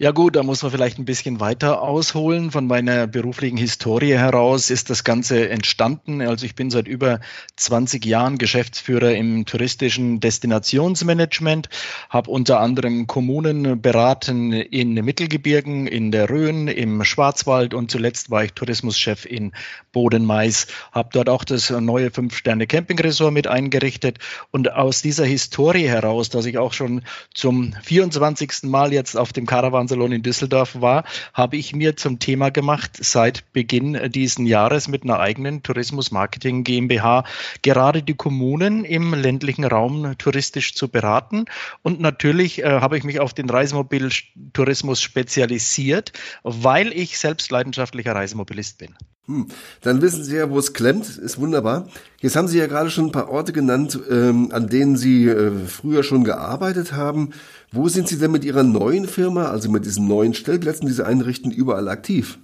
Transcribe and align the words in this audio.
Ja 0.01 0.13
gut, 0.13 0.37
da 0.37 0.45
muss 0.45 0.63
man 0.63 0.71
vielleicht 0.71 1.01
ein 1.01 1.07
bisschen 1.07 1.41
weiter 1.41 1.83
ausholen. 1.83 2.53
Von 2.53 2.69
meiner 2.69 3.09
beruflichen 3.09 3.57
Historie 3.57 4.13
heraus 4.13 4.71
ist 4.71 4.91
das 4.91 5.03
Ganze 5.03 5.49
entstanden. 5.49 6.23
Also 6.23 6.47
ich 6.47 6.55
bin 6.55 6.71
seit 6.71 6.87
über 6.87 7.19
20 7.57 8.07
Jahren 8.07 8.39
Geschäftsführer 8.39 9.17
im 9.17 9.45
touristischen 9.45 10.21
Destinationsmanagement, 10.21 11.69
habe 12.11 12.31
unter 12.31 12.61
anderem 12.61 13.09
Kommunen 13.09 13.83
beraten 13.83 14.53
in 14.53 14.95
Mittelgebirgen, 14.95 15.89
in 15.89 16.13
der 16.13 16.31
Rhön, 16.31 16.69
im 16.69 17.03
Schwarzwald 17.03 17.75
und 17.75 17.91
zuletzt 17.91 18.31
war 18.31 18.45
ich 18.45 18.53
Tourismuschef 18.53 19.27
in 19.27 19.51
Bodenmais, 19.91 20.69
habe 20.93 21.09
dort 21.13 21.29
auch 21.29 21.43
das 21.43 21.71
neue 21.71 22.13
Fünf-Sterne-Camping-Resort 22.13 23.33
mit 23.33 23.49
eingerichtet. 23.49 24.19
Und 24.53 24.71
aus 24.71 25.03
dieser 25.03 25.25
Historie 25.25 25.89
heraus, 25.89 26.29
dass 26.29 26.47
ich 26.47 26.57
auch 26.57 26.73
schon 26.73 27.03
zum 27.35 27.75
24. 27.83 28.63
Mal 28.63 28.93
jetzt 28.93 29.17
auf 29.17 29.33
dem 29.33 29.45
Caravan 29.45 29.88
Salon 29.89 30.13
in 30.13 30.23
Düsseldorf 30.23 30.81
war, 30.81 31.05
habe 31.35 31.57
ich 31.57 31.75
mir 31.75 31.97
zum 31.97 32.19
Thema 32.19 32.51
gemacht, 32.51 32.93
seit 33.01 33.53
Beginn 33.53 34.11
diesen 34.11 34.47
Jahres 34.47 34.89
mit 34.89 35.03
einer 35.03 35.19
eigenen 35.19 35.63
Tourismus 35.63 36.11
Marketing 36.11 36.65
GmbH 36.65 37.25
gerade 37.63 38.03
die 38.03 38.15
Kommunen 38.15 38.85
im 38.85 39.15
ländlichen 39.15 39.65
Raum 39.65 40.17
touristisch 40.19 40.75
zu 40.75 40.89
beraten. 40.89 41.47
Und 41.83 42.01
natürlich 42.01 42.63
äh, 42.63 42.81
habe 42.81 42.99
ich 42.99 43.05
mich 43.05 43.21
auf 43.21 43.35
den 43.35 43.51
Reisemobiltourismus 43.51 45.01
spezialisiert, 45.01 46.13
weil 46.43 46.93
ich 46.93 47.19
selbst 47.19 47.51
leidenschaftlicher 47.51 48.15
Reisemobilist 48.15 48.79
bin. 48.79 48.95
Hm. 49.29 49.47
Dann 49.83 50.01
wissen 50.01 50.25
Sie 50.25 50.37
ja, 50.37 50.51
wo 50.51 50.59
es 50.59 50.73
klemmt. 50.73 51.19
Ist 51.19 51.39
wunderbar. 51.39 51.87
Jetzt 52.21 52.35
haben 52.35 52.49
Sie 52.49 52.59
ja 52.59 52.67
gerade 52.67 52.91
schon 52.91 53.07
ein 53.07 53.13
paar 53.13 53.29
Orte 53.29 53.53
genannt, 53.53 54.01
ähm, 54.11 54.49
an 54.53 54.69
denen 54.69 54.97
Sie 54.97 55.29
äh, 55.29 55.53
früher 55.67 56.03
schon 56.03 56.25
gearbeitet 56.25 56.93
haben. 56.95 57.31
Wo 57.71 57.89
sind 57.89 58.09
Sie 58.09 58.19
denn 58.19 58.33
mit 58.33 58.45
Ihrer 58.45 58.63
neuen 58.63 59.07
Firma, 59.07 59.51
also 59.51 59.71
mit 59.71 59.85
diesen 59.85 60.09
neuen 60.09 60.33
Stellplätzen, 60.33 60.87
die 60.87 60.95
Sie 60.95 61.05
einrichten, 61.05 61.51
überall 61.51 61.89
aktiv? 61.89 62.39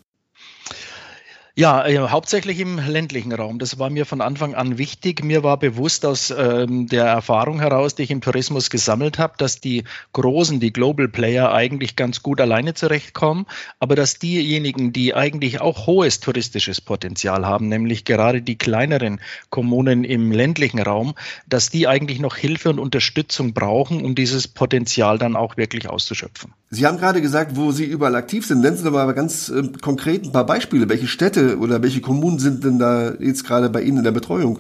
Ja, 1.57 1.87
äh, 1.87 1.97
hauptsächlich 2.09 2.59
im 2.59 2.81
ländlichen 2.81 3.33
Raum. 3.33 3.61
Das 3.61 3.79
war 3.79 3.89
mir 3.89 4.07
von 4.07 4.21
Anfang 4.21 4.57
an 4.57 4.77
wichtig. 4.77 5.23
Mir 5.23 5.45
war 5.45 5.57
bewusst 5.57 6.05
aus 6.05 6.35
ähm, 6.37 6.89
der 6.89 7.05
Erfahrung 7.05 7.61
heraus, 7.61 7.95
die 7.95 8.03
ich 8.03 8.11
im 8.11 8.21
Tourismus 8.21 8.71
gesammelt 8.71 9.21
habe, 9.21 9.35
dass 9.37 9.61
die 9.61 9.85
großen, 10.15 10.59
die 10.59 10.73
Global 10.73 11.07
Player 11.07 11.53
eigentlich 11.53 11.95
ganz 11.95 12.25
gut 12.25 12.41
alleine 12.41 12.75
zurechtkommen, 12.75 13.47
aber 13.79 13.95
dass 13.95 14.19
diejenigen, 14.19 14.93
die 14.93 15.15
eigentlich 15.15 15.61
auch 15.61 15.87
hohes 15.87 16.19
touristisches 16.19 16.81
Potenzial 16.81 17.47
haben, 17.47 17.69
nämlich 17.69 18.05
gerade 18.05 18.43
die 18.43 18.59
kleineren 18.59 19.21
Kommunen 19.51 20.03
im 20.03 20.33
ländlichen 20.33 20.81
Raum, 20.81 21.15
dass 21.47 21.71
die 21.71 21.87
eigentlich 21.87 22.19
noch 22.19 22.35
Hilfe 22.35 22.71
und 22.71 22.81
Unterstützung 22.81 23.55
brauchen, 23.55 24.05
um 24.05 24.17
dieses 24.17 24.49
Potenzial 24.49 25.19
dann 25.19 25.37
auch 25.37 25.57
wirklich 25.57 25.89
auszuschöpfen. 25.89 26.53
Sie 26.75 26.87
haben 26.87 26.99
gerade 26.99 27.23
gesagt, 27.23 27.55
wo 27.55 27.71
Sie 27.71 27.85
überall 27.85 28.17
aktiv 28.17 28.45
sind. 28.45 28.61
Nennen 28.61 28.77
Sie 28.77 28.83
doch 28.83 28.91
mal 28.91 29.13
ganz 29.13 29.49
äh, 29.49 29.63
konkret 29.81 30.25
ein 30.25 30.33
paar 30.33 30.45
Beispiele. 30.45 30.89
Welche 30.89 31.07
Städte 31.07 31.59
oder 31.59 31.83
welche 31.83 32.01
Kommunen 32.01 32.41
sind 32.41 32.65
denn 32.65 32.81
da 32.81 33.15
jetzt 33.15 33.45
gerade 33.45 33.71
bei 33.71 33.83
Ihnen 33.83 33.99
in 33.99 34.05
der 34.05 34.11
Betreuung? 34.11 34.59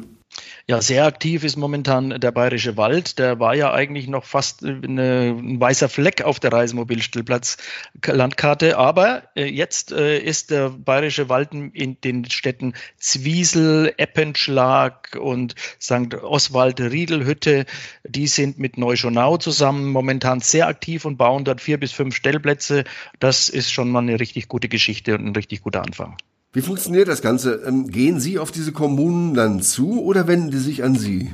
Ja, 0.66 0.80
sehr 0.80 1.04
aktiv 1.04 1.44
ist 1.44 1.56
momentan 1.56 2.18
der 2.20 2.32
Bayerische 2.32 2.78
Wald. 2.78 3.18
Der 3.18 3.38
war 3.38 3.54
ja 3.54 3.74
eigentlich 3.74 4.08
noch 4.08 4.24
fast 4.24 4.64
eine, 4.64 5.36
ein 5.38 5.60
weißer 5.60 5.90
Fleck 5.90 6.22
auf 6.22 6.40
der 6.40 6.52
Reisemobilstellplatz-Landkarte. 6.52 8.78
Aber 8.78 9.24
äh, 9.36 9.44
jetzt 9.44 9.92
äh, 9.92 10.18
ist 10.18 10.50
der 10.50 10.70
Bayerische 10.70 11.28
Wald 11.28 11.50
in 11.52 12.00
den 12.00 12.30
Städten 12.30 12.72
Zwiesel, 12.96 13.92
Eppenschlag 13.98 15.18
und 15.20 15.54
St. 15.80 16.14
Oswald, 16.22 16.80
Riedelhütte. 16.80 17.66
Die 18.08 18.26
sind 18.26 18.58
mit 18.58 18.78
Neuschonau 18.78 19.36
zusammen 19.36 19.92
momentan 19.92 20.40
sehr 20.40 20.66
aktiv 20.66 21.04
und 21.04 21.18
bauen 21.18 21.44
dort 21.44 21.60
vier 21.60 21.78
bis 21.78 21.92
fünf 21.92 22.16
Stellplätze. 22.16 22.84
Das 23.20 23.50
ist 23.50 23.70
schon 23.70 23.90
mal 23.90 24.00
eine 24.00 24.18
richtig 24.18 24.48
gute 24.48 24.70
Geschichte 24.70 25.14
und 25.14 25.26
ein 25.26 25.36
richtig 25.36 25.60
guter 25.60 25.82
Anfang. 25.82 26.16
Wie 26.54 26.62
funktioniert 26.62 27.08
das 27.08 27.20
Ganze? 27.20 27.62
Ähm, 27.66 27.88
gehen 27.88 28.20
Sie 28.20 28.38
auf 28.38 28.52
diese 28.52 28.70
Kommunen 28.70 29.34
dann 29.34 29.60
zu 29.60 30.00
oder 30.02 30.28
wenden 30.28 30.52
die 30.52 30.58
sich 30.58 30.84
an 30.84 30.94
Sie? 30.94 31.32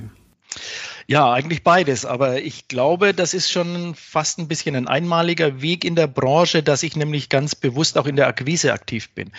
Ja, 1.10 1.32
eigentlich 1.32 1.64
beides. 1.64 2.06
Aber 2.06 2.40
ich 2.40 2.68
glaube, 2.68 3.12
das 3.14 3.34
ist 3.34 3.50
schon 3.50 3.96
fast 3.96 4.38
ein 4.38 4.46
bisschen 4.46 4.76
ein 4.76 4.86
einmaliger 4.86 5.60
Weg 5.60 5.84
in 5.84 5.96
der 5.96 6.06
Branche, 6.06 6.62
dass 6.62 6.84
ich 6.84 6.94
nämlich 6.94 7.28
ganz 7.28 7.56
bewusst 7.56 7.98
auch 7.98 8.06
in 8.06 8.14
der 8.14 8.28
Akquise 8.28 8.72
aktiv 8.72 9.10
bin. 9.10 9.32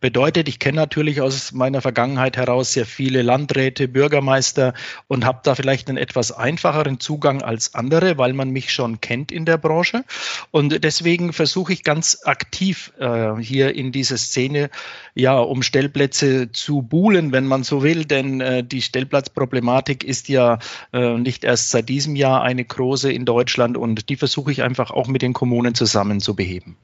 Bedeutet, 0.00 0.48
ich 0.48 0.58
kenne 0.58 0.76
natürlich 0.76 1.20
aus 1.20 1.52
meiner 1.52 1.82
Vergangenheit 1.82 2.38
heraus 2.38 2.72
sehr 2.72 2.86
viele 2.86 3.20
Landräte, 3.20 3.88
Bürgermeister 3.88 4.72
und 5.06 5.26
habe 5.26 5.40
da 5.42 5.54
vielleicht 5.54 5.90
einen 5.90 5.98
etwas 5.98 6.32
einfacheren 6.32 6.98
Zugang 6.98 7.42
als 7.42 7.74
andere, 7.74 8.16
weil 8.16 8.32
man 8.32 8.48
mich 8.48 8.72
schon 8.72 9.02
kennt 9.02 9.30
in 9.30 9.44
der 9.44 9.58
Branche. 9.58 10.04
Und 10.50 10.82
deswegen 10.82 11.34
versuche 11.34 11.74
ich 11.74 11.84
ganz 11.84 12.20
aktiv 12.24 12.94
äh, 13.00 13.34
hier 13.38 13.74
in 13.74 13.92
dieser 13.92 14.16
Szene, 14.16 14.70
ja, 15.14 15.38
um 15.38 15.62
Stellplätze 15.62 16.52
zu 16.52 16.80
buhlen, 16.80 17.32
wenn 17.32 17.46
man 17.46 17.64
so 17.64 17.82
will. 17.82 18.06
Denn 18.06 18.40
äh, 18.40 18.64
die 18.64 18.80
Stellplatzproblematik 18.80 20.04
ist 20.04 20.30
ja 20.30 20.58
äh, 20.94 21.17
nicht 21.22 21.44
erst 21.44 21.70
seit 21.70 21.88
diesem 21.88 22.16
Jahr 22.16 22.42
eine 22.42 22.64
große 22.64 23.12
in 23.12 23.24
Deutschland 23.24 23.76
und 23.76 24.08
die 24.08 24.16
versuche 24.16 24.52
ich 24.52 24.62
einfach 24.62 24.90
auch 24.90 25.08
mit 25.08 25.22
den 25.22 25.32
Kommunen 25.32 25.74
zusammen 25.74 26.20
zu 26.20 26.34
beheben. 26.34 26.76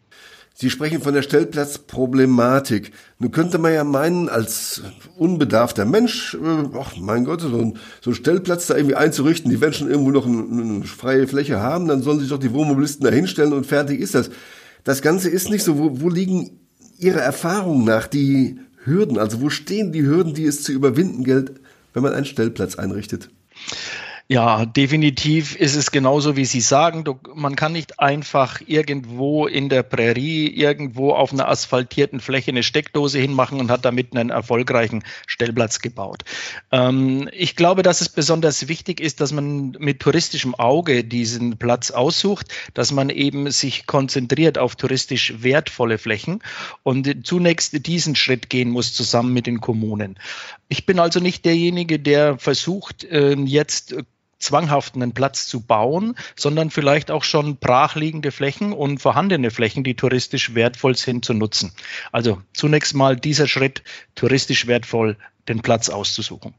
Sie 0.56 0.71
sprechen 0.71 1.03
von 1.03 1.12
der 1.12 1.22
Stellplatzproblematik. 1.22 2.93
Nun 3.19 3.33
könnte 3.33 3.59
man 3.59 3.75
ja 3.75 3.83
meinen, 3.83 4.28
als 4.28 4.83
unbedarfter 5.17 5.84
Mensch, 5.84 6.34
äh, 6.34 6.69
ach 6.78 6.97
mein 6.97 7.25
Gott, 7.25 7.41
so 7.41 7.59
ein, 7.59 7.77
so 8.00 8.12
ein 8.12 8.15
Stellplatz 8.15 8.69
da 8.69 8.77
irgendwie 8.77 8.95
einzurichten, 8.95 9.50
die 9.50 9.61
werden 9.61 9.75
schon 9.75 9.91
irgendwo 9.91 10.12
noch 10.12 10.27
eine, 10.27 10.43
eine 10.43 10.84
freie 10.84 11.27
Fläche 11.27 11.59
haben, 11.59 11.89
dann 11.89 12.03
sollen 12.03 12.21
sich 12.21 12.28
doch 12.28 12.39
die 12.39 12.53
Wohnmobilisten 12.53 13.05
da 13.05 13.11
hinstellen 13.11 13.53
und 13.53 13.66
fertig 13.66 13.99
ist 14.01 14.15
das. 14.15 14.31
Das 14.84 15.03
Ganze 15.03 15.28
ist 15.28 15.51
nicht 15.51 15.65
so. 15.65 15.77
Wo, 15.77 16.01
wo 16.01 16.09
liegen 16.09 16.61
Ihrer 16.99 17.21
Erfahrung 17.21 17.84
nach 17.84 18.06
die 18.06 18.61
Hürden? 18.84 19.19
Also 19.19 19.41
wo 19.41 19.51
stehen 19.51 19.91
die 19.91 20.06
Hürden, 20.06 20.34
die 20.34 20.45
es 20.45 20.62
zu 20.62 20.71
überwinden 20.71 21.25
gilt, 21.25 21.55
wenn 21.95 22.05
man 22.05 22.12
einen 22.12 22.27
Stellplatz 22.27 22.77
einrichtet? 22.77 23.28
Ja, 24.27 24.65
definitiv 24.65 25.55
ist 25.55 25.75
es 25.75 25.91
genauso, 25.91 26.35
wie 26.35 26.47
Sie 26.47 26.62
sagen. 26.62 27.05
Man 27.35 27.57
kann 27.57 27.73
nicht 27.73 28.01
einfach 28.01 28.62
irgendwo 28.67 29.47
in 29.47 29.69
der 29.69 29.83
Prärie, 29.83 30.47
irgendwo 30.47 31.12
auf 31.12 31.35
einer 31.35 31.47
asphaltierten 31.47 32.21
Fläche 32.21 32.51
eine 32.51 32.63
Steckdose 32.63 33.19
hinmachen 33.19 33.61
und 33.61 33.71
hat 33.71 33.84
damit 33.84 34.16
einen 34.16 34.31
erfolgreichen 34.31 35.04
Stellplatz 35.27 35.81
gebaut. 35.81 36.25
Ähm, 36.72 37.28
ich 37.33 37.54
glaube, 37.54 37.83
dass 37.83 38.01
es 38.01 38.09
besonders 38.09 38.66
wichtig 38.66 38.98
ist, 38.98 39.21
dass 39.21 39.31
man 39.31 39.77
mit 39.78 40.01
touristischem 40.01 40.54
Auge 40.54 41.04
diesen 41.04 41.59
Platz 41.59 41.91
aussucht, 41.91 42.48
dass 42.72 42.93
man 42.93 43.10
eben 43.10 43.51
sich 43.51 43.87
konzentriert 43.87 44.57
auf 44.57 44.75
touristisch 44.75 45.43
wertvolle 45.43 45.98
Flächen 45.98 46.43
und 46.83 47.27
zunächst 47.27 47.87
diesen 47.87 48.16
Schritt 48.16 48.48
gehen 48.48 48.71
muss 48.71 48.95
zusammen 48.95 49.34
mit 49.34 49.47
den 49.47 49.60
Kommunen. 49.60 50.19
Ich 50.69 50.87
bin 50.87 50.98
also 50.98 51.21
nicht 51.21 51.45
derjenige, 51.45 51.98
der 51.98 52.39
versucht, 52.39 53.07
ähm, 53.10 53.47
jetzt 53.47 53.95
zwanghaft 54.39 54.95
einen 54.95 55.13
Platz 55.13 55.47
zu 55.47 55.60
bauen, 55.60 56.15
sondern 56.36 56.71
vielleicht 56.71 57.10
auch 57.10 57.25
schon 57.25 57.57
brachliegende 57.57 58.33
Flächen 58.33 58.72
und 58.72 58.98
vorhandene 58.98 59.51
Flächen, 59.51 59.84
die 59.84 59.95
touristisch 59.95 60.54
wertvoll 60.54 60.97
sind, 60.97 61.25
zu 61.25 61.34
nutzen. 61.34 61.72
Also 62.13 62.41
zunächst 62.53 62.95
mal 62.95 63.16
dieser 63.16 63.48
Schritt, 63.48 63.83
touristisch 64.15 64.66
wertvoll 64.66 65.16
den 65.48 65.60
Platz 65.60 65.89
auszusuchen. 65.89 66.54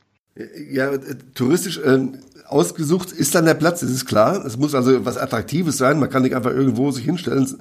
Ja, 0.69 0.92
touristisch 1.33 1.77
äh, 1.77 2.00
ausgesucht 2.45 3.12
ist 3.12 3.36
dann 3.36 3.45
der 3.45 3.54
Platz, 3.54 3.80
das 3.80 3.89
ist 3.89 4.06
klar. 4.06 4.45
Es 4.45 4.57
muss 4.57 4.75
also 4.75 5.06
was 5.06 5.18
Attraktives 5.18 5.77
sein. 5.77 6.00
Man 6.00 6.10
kann 6.10 6.24
nicht 6.24 6.36
einfach 6.36 6.51
irgendwo 6.51 6.92
sich 6.92 7.06
hinstellen. 7.06 7.57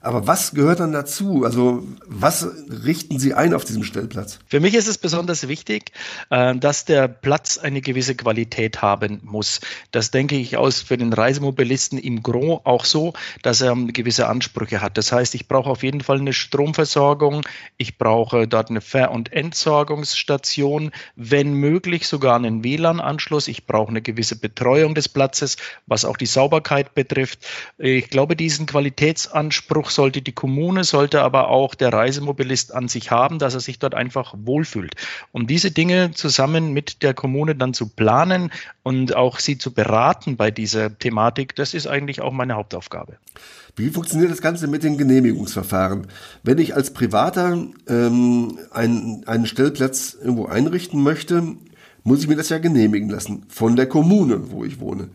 Aber 0.00 0.26
was 0.26 0.52
gehört 0.52 0.80
dann 0.80 0.92
dazu? 0.92 1.44
Also 1.44 1.86
was 2.06 2.46
richten 2.84 3.18
Sie 3.18 3.34
ein 3.34 3.54
auf 3.54 3.64
diesem 3.64 3.84
Stellplatz? 3.84 4.38
Für 4.46 4.60
mich 4.60 4.74
ist 4.74 4.88
es 4.88 4.98
besonders 4.98 5.48
wichtig, 5.48 5.92
äh, 6.30 6.54
dass 6.56 6.84
der 6.84 7.08
Platz 7.08 7.58
eine 7.58 7.80
gewisse 7.80 8.14
Qualität 8.14 8.80
haben 8.82 9.20
muss. 9.24 9.60
Das 9.90 10.10
denke 10.10 10.36
ich 10.36 10.56
aus 10.56 10.80
für 10.82 10.96
den 10.96 11.12
Reisemobilisten 11.12 11.98
im 11.98 12.22
Gros 12.22 12.60
auch 12.64 12.84
so, 12.84 13.12
dass 13.42 13.60
er 13.60 13.74
gewisse 13.74 14.28
Ansprüche 14.28 14.80
hat. 14.80 14.96
Das 14.98 15.12
heißt, 15.12 15.34
ich 15.34 15.48
brauche 15.48 15.70
auf 15.70 15.82
jeden 15.82 16.00
Fall 16.00 16.18
eine 16.18 16.32
Stromversorgung, 16.32 17.42
ich 17.76 17.98
brauche 17.98 18.46
dort 18.46 18.70
eine 18.70 18.80
Ver- 18.80 19.10
und 19.10 19.32
Entsorgungsstation, 19.32 20.92
wenn 21.16 21.52
möglich 21.54 22.06
sogar 22.06 22.36
einen 22.36 22.64
WLAN-Anschluss. 22.64 23.48
Ich 23.48 23.66
brauche 23.66 23.88
eine 23.88 24.02
gewisse 24.02 24.36
Betreuung 24.36 24.94
des 24.94 25.08
Platzes, 25.08 25.56
was 25.86 26.04
auch 26.04 26.16
die 26.16 26.26
Sauberkeit 26.26 26.94
betrifft. 26.94 27.46
Ich 27.78 28.10
glaube, 28.10 28.36
diesen 28.36 28.66
Qualitätsanspruch 28.66 29.87
Anspruch 29.88 29.90
sollte 29.90 30.22
die 30.22 30.32
Kommune, 30.32 30.84
sollte 30.84 31.22
aber 31.22 31.48
auch 31.48 31.74
der 31.74 31.92
Reisemobilist 31.92 32.74
an 32.74 32.88
sich 32.88 33.10
haben, 33.10 33.38
dass 33.38 33.54
er 33.54 33.60
sich 33.60 33.78
dort 33.78 33.94
einfach 33.94 34.34
wohlfühlt. 34.36 34.94
Um 35.32 35.46
diese 35.46 35.70
Dinge 35.70 36.10
zusammen 36.12 36.72
mit 36.72 37.02
der 37.02 37.14
Kommune 37.14 37.54
dann 37.54 37.74
zu 37.74 37.88
planen 37.88 38.50
und 38.82 39.16
auch 39.16 39.40
sie 39.40 39.56
zu 39.56 39.72
beraten 39.72 40.36
bei 40.36 40.50
dieser 40.50 40.98
Thematik, 40.98 41.54
das 41.56 41.74
ist 41.74 41.86
eigentlich 41.86 42.20
auch 42.20 42.32
meine 42.32 42.54
Hauptaufgabe. 42.54 43.16
Wie 43.76 43.90
funktioniert 43.90 44.30
das 44.30 44.42
Ganze 44.42 44.66
mit 44.66 44.82
den 44.82 44.98
Genehmigungsverfahren? 44.98 46.08
Wenn 46.42 46.58
ich 46.58 46.74
als 46.74 46.92
Privater 46.92 47.56
ähm, 47.88 48.58
einen, 48.70 49.24
einen 49.26 49.46
Stellplatz 49.46 50.16
irgendwo 50.20 50.46
einrichten 50.46 51.02
möchte, 51.02 51.56
muss 52.04 52.20
ich 52.20 52.28
mir 52.28 52.36
das 52.36 52.48
ja 52.48 52.58
genehmigen 52.58 53.08
lassen 53.08 53.44
von 53.48 53.76
der 53.76 53.86
Kommune, 53.86 54.50
wo 54.50 54.64
ich 54.64 54.80
wohne. 54.80 55.08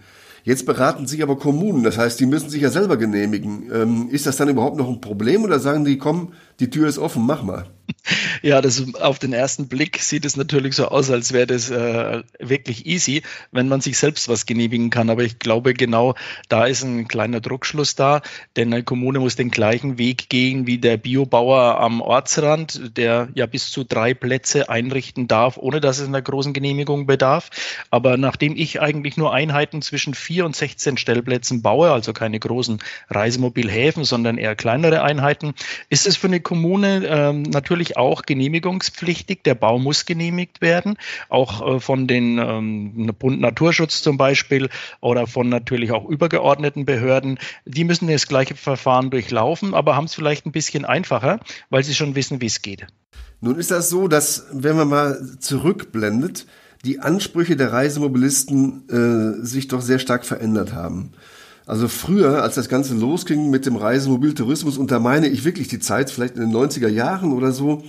Jetzt 0.44 0.66
beraten 0.66 1.08
sich 1.08 1.24
aber 1.24 1.38
Kommunen, 1.38 1.84
das 1.84 1.98
heißt, 1.98 2.20
die 2.20 2.26
müssen 2.26 2.50
sich 2.50 2.62
ja 2.62 2.70
selber 2.70 2.98
genehmigen. 2.98 3.72
Ähm, 3.74 4.10
ist 4.10 4.26
das 4.26 4.36
dann 4.36 4.50
überhaupt 4.50 4.78
noch 4.78 4.90
ein 4.90 5.00
Problem 5.00 5.44
oder 5.46 5.58
sagen 5.60 5.86
die, 5.86 5.98
komm, 5.98 6.34
die 6.60 6.70
Tür 6.70 6.90
ist 6.90 6.98
offen, 6.98 7.26
mach 7.26 7.44
mal? 7.44 7.66
Ja, 8.42 8.62
das 8.62 8.94
auf 8.96 9.20
den 9.20 9.34
ersten 9.34 9.68
Blick 9.68 10.00
sieht 10.00 10.26
es 10.26 10.36
natürlich 10.36 10.76
so 10.76 10.88
aus, 10.88 11.10
als 11.10 11.32
wäre 11.32 11.48
das 11.48 11.70
äh, 11.70 12.24
wirklich 12.40 12.86
easy, 12.86 13.24
wenn 13.52 13.70
man 13.70 13.80
sich 13.80 13.98
selbst 13.98 14.28
was 14.28 14.46
genehmigen 14.46 14.90
kann. 14.90 15.10
Aber 15.10 15.24
ich 15.24 15.40
glaube, 15.40 15.74
genau 15.74 16.16
da 16.50 16.66
ist 16.66 16.84
ein 16.84 17.08
kleiner 17.08 17.40
Druckschluss 17.40 17.96
da, 17.96 18.22
denn 18.56 18.74
eine 18.74 18.84
Kommune 18.84 19.20
muss 19.20 19.36
den 19.36 19.52
gleichen 19.52 19.98
Weg 19.98 20.30
gehen 20.30 20.68
wie 20.68 20.78
der 20.78 20.98
Biobauer 20.98 21.80
am 21.80 22.02
Ortsrand, 22.02 22.98
der 22.98 23.30
ja 23.36 23.46
bis 23.46 23.72
zu 23.72 23.84
drei 23.84 24.14
Plätze 24.14 24.70
einrichten 24.70 25.28
darf, 25.28 25.58
ohne 25.58 25.80
dass 25.80 26.00
es 26.00 26.08
einer 26.08 26.22
großen 26.22 26.54
Genehmigung 26.54 27.06
bedarf. 27.06 27.50
Aber 27.90 28.18
nachdem 28.18 28.56
ich 28.58 28.82
eigentlich 28.82 29.16
nur 29.16 29.34
Einheiten 29.34 29.82
zwischen 29.82 30.14
vier 30.14 30.46
und 30.46 30.56
16 30.56 30.98
Stellplätzen 30.98 31.62
baue, 31.62 31.92
also 31.92 32.12
keine 32.12 32.40
großen 32.40 32.80
Reisemobilhäfen, 33.10 34.04
sondern 34.04 34.38
eher 34.38 34.56
kleinere 34.56 35.02
Einheiten, 35.02 35.54
ist 35.90 36.08
es 36.08 36.18
für 36.18 36.28
eine 36.28 36.42
Kommune 36.42 37.06
ähm, 37.06 37.44
natürlich 37.44 37.93
auch 37.98 38.24
genehmigungspflichtig. 38.24 39.44
Der 39.44 39.56
Bau 39.56 39.80
muss 39.80 40.06
genehmigt 40.06 40.62
werden, 40.62 40.96
auch 41.30 41.76
äh, 41.76 41.80
von 41.80 42.08
den 42.08 42.38
ähm, 42.38 43.14
Bund 43.18 43.40
Naturschutz 43.42 44.02
zum 44.02 44.18
Beispiel 44.18 44.70
oder 45.02 45.28
von 45.28 45.50
natürlich 45.50 45.92
auch 45.92 46.08
übergeordneten 46.08 46.86
Behörden. 46.86 47.40
Die 47.66 47.84
müssen 47.84 48.08
das 48.08 48.28
gleiche 48.28 48.56
Verfahren 48.56 49.10
durchlaufen, 49.10 49.74
aber 49.74 49.96
haben 49.96 50.06
es 50.06 50.14
vielleicht 50.14 50.46
ein 50.46 50.52
bisschen 50.52 50.86
einfacher, 50.86 51.40
weil 51.70 51.84
sie 51.84 51.96
schon 51.96 52.16
wissen, 52.16 52.42
wie 52.42 52.48
es 52.48 52.62
geht. 52.62 52.88
Nun 53.42 53.58
ist 53.58 53.72
das 53.72 53.90
so, 53.90 54.08
dass 54.08 54.48
wenn 54.52 54.78
man 54.78 54.88
mal 54.88 55.38
zurückblendet, 55.40 56.48
die 56.86 57.00
Ansprüche 57.00 57.56
der 57.56 57.72
Reisemobilisten 57.72 58.90
äh, 58.90 59.46
sich 59.46 59.68
doch 59.68 59.82
sehr 59.82 60.00
stark 60.00 60.26
verändert 60.26 60.74
haben. 60.74 61.14
Also 61.66 61.88
früher, 61.88 62.44
als 62.44 62.56
das 62.56 62.68
Ganze 62.68 62.94
losging 62.94 63.50
mit 63.50 63.66
dem 63.66 63.76
Reisemobiltourismus, 63.76 64.78
und 64.78 64.92
da 64.92 65.00
meine 65.00 65.28
ich 65.28 65.46
wirklich 65.46 65.70
die 65.70 65.80
Zeit, 65.80 66.12
vielleicht 66.12 66.36
in 66.36 66.42
den 66.42 66.56
90er 66.56 66.90
Jahren 66.90 67.32
oder 67.32 67.52
so, 67.52 67.84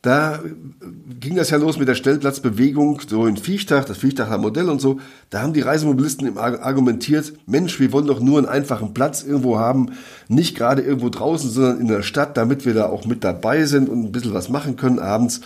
da 0.00 0.40
ging 1.20 1.36
das 1.36 1.50
ja 1.50 1.58
los 1.58 1.78
mit 1.78 1.86
der 1.86 1.94
Stellplatzbewegung, 1.94 3.00
so 3.06 3.24
in 3.26 3.36
Viechtach, 3.36 3.84
das 3.84 3.98
Viechtacher 3.98 4.36
Modell 4.36 4.68
und 4.68 4.80
so. 4.80 4.98
Da 5.30 5.42
haben 5.42 5.52
die 5.52 5.60
Reisemobilisten 5.60 6.36
argumentiert, 6.38 7.34
Mensch, 7.46 7.78
wir 7.78 7.92
wollen 7.92 8.08
doch 8.08 8.18
nur 8.18 8.38
einen 8.38 8.48
einfachen 8.48 8.94
Platz 8.94 9.22
irgendwo 9.22 9.60
haben, 9.60 9.92
nicht 10.26 10.56
gerade 10.56 10.82
irgendwo 10.82 11.08
draußen, 11.08 11.50
sondern 11.50 11.80
in 11.80 11.86
der 11.86 12.02
Stadt, 12.02 12.36
damit 12.36 12.66
wir 12.66 12.74
da 12.74 12.86
auch 12.86 13.04
mit 13.04 13.22
dabei 13.22 13.64
sind 13.64 13.88
und 13.88 14.02
ein 14.02 14.12
bisschen 14.12 14.34
was 14.34 14.48
machen 14.48 14.74
können 14.74 14.98
abends. 14.98 15.42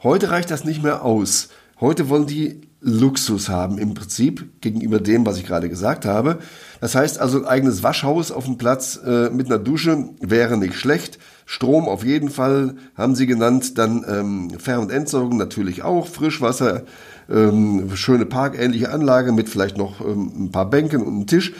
Heute 0.00 0.30
reicht 0.30 0.52
das 0.52 0.64
nicht 0.64 0.84
mehr 0.84 1.02
aus. 1.02 1.48
Heute 1.80 2.08
wollen 2.08 2.26
die 2.26 2.60
Luxus 2.80 3.48
haben 3.48 3.78
im 3.78 3.94
Prinzip 3.94 4.60
gegenüber 4.60 5.00
dem, 5.00 5.26
was 5.26 5.38
ich 5.38 5.44
gerade 5.44 5.68
gesagt 5.68 6.04
habe. 6.04 6.38
Das 6.80 6.94
heißt 6.94 7.20
also, 7.20 7.38
ein 7.38 7.46
eigenes 7.46 7.82
Waschhaus 7.82 8.30
auf 8.30 8.44
dem 8.44 8.58
Platz 8.58 8.98
äh, 9.04 9.30
mit 9.30 9.46
einer 9.46 9.58
Dusche 9.58 10.10
wäre 10.20 10.56
nicht 10.56 10.74
schlecht. 10.74 11.18
Strom 11.46 11.88
auf 11.88 12.04
jeden 12.04 12.28
Fall 12.28 12.74
haben 12.96 13.14
sie 13.14 13.26
genannt. 13.26 13.78
Dann 13.78 14.04
ähm, 14.08 14.50
Fern- 14.58 14.80
und 14.80 14.90
Entsorgung 14.90 15.36
natürlich 15.36 15.82
auch. 15.82 16.06
Frischwasser, 16.06 16.82
ähm, 17.30 17.94
schöne 17.94 18.26
parkähnliche 18.26 18.90
Anlage 18.90 19.32
mit 19.32 19.48
vielleicht 19.48 19.78
noch 19.78 20.00
ähm, 20.00 20.32
ein 20.36 20.50
paar 20.50 20.68
Bänken 20.68 21.02
und 21.02 21.14
einem 21.14 21.26
Tisch. 21.26 21.54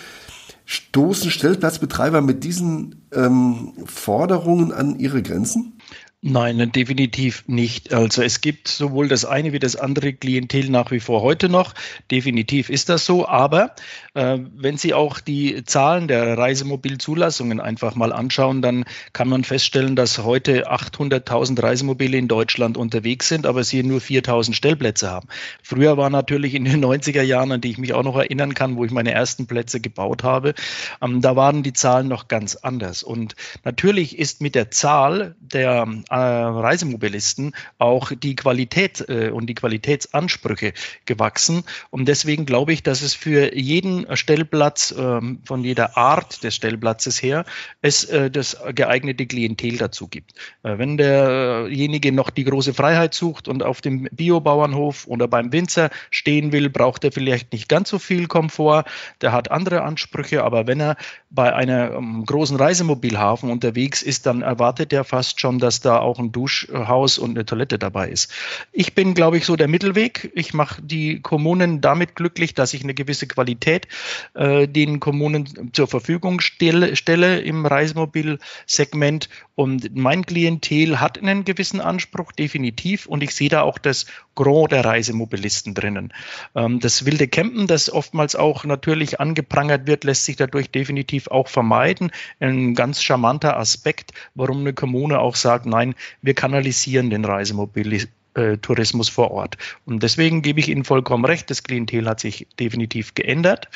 Stoßen 0.64 1.30
Stellplatzbetreiber 1.30 2.20
mit 2.20 2.42
diesen 2.42 3.06
ähm, 3.12 3.72
Forderungen 3.84 4.72
an 4.72 4.98
ihre 4.98 5.22
Grenzen? 5.22 5.75
Nein, 6.22 6.72
definitiv 6.72 7.44
nicht. 7.46 7.92
Also 7.94 8.22
es 8.22 8.40
gibt 8.40 8.66
sowohl 8.66 9.06
das 9.06 9.24
eine 9.24 9.52
wie 9.52 9.60
das 9.60 9.76
andere 9.76 10.12
Klientel 10.12 10.70
nach 10.70 10.90
wie 10.90 10.98
vor 10.98 11.20
heute 11.20 11.48
noch. 11.48 11.72
Definitiv 12.10 12.68
ist 12.68 12.88
das 12.88 13.04
so. 13.06 13.28
Aber 13.28 13.76
äh, 14.14 14.38
wenn 14.56 14.76
Sie 14.76 14.92
auch 14.92 15.20
die 15.20 15.62
Zahlen 15.64 16.08
der 16.08 16.36
Reisemobilzulassungen 16.36 17.60
einfach 17.60 17.94
mal 17.94 18.12
anschauen, 18.12 18.60
dann 18.60 18.84
kann 19.12 19.28
man 19.28 19.44
feststellen, 19.44 19.94
dass 19.94 20.18
heute 20.18 20.68
800.000 20.68 21.62
Reisemobile 21.62 22.16
in 22.16 22.26
Deutschland 22.26 22.76
unterwegs 22.76 23.28
sind, 23.28 23.46
aber 23.46 23.62
sie 23.62 23.84
nur 23.84 24.00
4.000 24.00 24.54
Stellplätze 24.54 25.08
haben. 25.08 25.28
Früher 25.62 25.96
war 25.96 26.10
natürlich 26.10 26.54
in 26.54 26.64
den 26.64 26.84
90er 26.84 27.22
Jahren, 27.22 27.52
an 27.52 27.60
die 27.60 27.70
ich 27.70 27.78
mich 27.78 27.92
auch 27.92 28.02
noch 28.02 28.16
erinnern 28.16 28.54
kann, 28.54 28.76
wo 28.76 28.84
ich 28.84 28.90
meine 28.90 29.12
ersten 29.12 29.46
Plätze 29.46 29.80
gebaut 29.80 30.24
habe, 30.24 30.54
ähm, 31.00 31.20
da 31.20 31.36
waren 31.36 31.62
die 31.62 31.74
Zahlen 31.74 32.08
noch 32.08 32.26
ganz 32.26 32.56
anders. 32.56 33.04
Und 33.04 33.36
natürlich 33.64 34.18
ist 34.18 34.40
mit 34.40 34.56
der 34.56 34.72
Zahl 34.72 35.36
der 35.40 35.86
Reisemobilisten 36.14 37.54
auch 37.78 38.12
die 38.12 38.36
Qualität 38.36 39.04
äh, 39.08 39.30
und 39.30 39.46
die 39.46 39.54
Qualitätsansprüche 39.54 40.72
gewachsen. 41.04 41.64
Und 41.90 42.06
deswegen 42.06 42.46
glaube 42.46 42.72
ich, 42.72 42.82
dass 42.82 43.02
es 43.02 43.14
für 43.14 43.54
jeden 43.54 44.06
Stellplatz 44.16 44.94
ähm, 44.96 45.40
von 45.44 45.64
jeder 45.64 45.96
Art 45.96 46.42
des 46.44 46.54
Stellplatzes 46.54 47.22
her 47.22 47.44
es 47.82 48.04
äh, 48.04 48.30
das 48.30 48.56
geeignete 48.74 49.26
Klientel 49.26 49.76
dazu 49.76 50.08
gibt. 50.08 50.32
Äh, 50.62 50.78
wenn 50.78 50.96
derjenige 50.96 52.12
noch 52.12 52.30
die 52.30 52.44
große 52.44 52.74
Freiheit 52.74 53.14
sucht 53.14 53.48
und 53.48 53.62
auf 53.62 53.80
dem 53.80 54.08
Biobauernhof 54.12 55.06
oder 55.06 55.28
beim 55.28 55.52
Winzer 55.52 55.90
stehen 56.10 56.52
will, 56.52 56.70
braucht 56.70 57.04
er 57.04 57.12
vielleicht 57.12 57.52
nicht 57.52 57.68
ganz 57.68 57.90
so 57.90 57.98
viel 57.98 58.26
Komfort. 58.26 58.84
Der 59.20 59.32
hat 59.32 59.50
andere 59.50 59.82
Ansprüche, 59.82 60.44
aber 60.44 60.66
wenn 60.66 60.80
er 60.80 60.96
bei 61.30 61.54
einer 61.54 61.96
um, 61.96 62.24
großen 62.24 62.56
Reisemobilhafen 62.56 63.50
unterwegs 63.50 64.02
ist, 64.02 64.26
dann 64.26 64.42
erwartet 64.42 64.92
er 64.92 65.04
fast 65.04 65.40
schon, 65.40 65.58
dass 65.58 65.80
da 65.80 65.95
auch 66.02 66.18
ein 66.18 66.32
Duschhaus 66.32 67.18
und 67.18 67.30
eine 67.30 67.44
Toilette 67.44 67.78
dabei 67.78 68.08
ist. 68.08 68.32
Ich 68.72 68.94
bin, 68.94 69.14
glaube 69.14 69.38
ich, 69.38 69.46
so 69.46 69.56
der 69.56 69.68
Mittelweg. 69.68 70.30
Ich 70.34 70.54
mache 70.54 70.82
die 70.82 71.20
Kommunen 71.20 71.80
damit 71.80 72.14
glücklich, 72.14 72.54
dass 72.54 72.74
ich 72.74 72.82
eine 72.82 72.94
gewisse 72.94 73.26
Qualität 73.26 73.88
äh, 74.34 74.68
den 74.68 75.00
Kommunen 75.00 75.70
zur 75.72 75.86
Verfügung 75.86 76.40
stelle, 76.40 76.96
stelle 76.96 77.40
im 77.40 77.66
Reisemobilsegment. 77.66 79.28
Und 79.54 79.96
mein 79.96 80.26
Klientel 80.26 81.00
hat 81.00 81.18
einen 81.18 81.44
gewissen 81.44 81.80
Anspruch, 81.80 82.32
definitiv. 82.32 83.06
Und 83.06 83.22
ich 83.22 83.34
sehe 83.34 83.48
da 83.48 83.62
auch 83.62 83.78
das 83.78 84.06
Gros 84.34 84.68
der 84.68 84.84
Reisemobilisten 84.84 85.74
drinnen. 85.74 86.12
Ähm, 86.54 86.78
das 86.80 87.06
wilde 87.06 87.26
Campen, 87.26 87.66
das 87.66 87.90
oftmals 87.90 88.36
auch 88.36 88.64
natürlich 88.64 89.18
angeprangert 89.18 89.86
wird, 89.86 90.04
lässt 90.04 90.26
sich 90.26 90.36
dadurch 90.36 90.70
definitiv 90.70 91.28
auch 91.28 91.48
vermeiden. 91.48 92.10
Ein 92.38 92.74
ganz 92.74 93.02
charmanter 93.02 93.56
Aspekt, 93.56 94.12
warum 94.34 94.60
eine 94.60 94.74
Kommune 94.74 95.18
auch 95.18 95.36
sagt, 95.36 95.66
nein, 95.66 95.85
wir 96.22 96.34
kanalisieren 96.34 97.10
den 97.10 97.24
Reisemobilitourismus 97.24 99.08
vor 99.08 99.30
Ort. 99.30 99.56
Und 99.84 100.02
deswegen 100.02 100.42
gebe 100.42 100.60
ich 100.60 100.68
Ihnen 100.68 100.84
vollkommen 100.84 101.24
recht, 101.24 101.50
das 101.50 101.62
Klientel 101.62 102.08
hat 102.08 102.20
sich 102.20 102.46
definitiv 102.58 103.14
geändert 103.14 103.68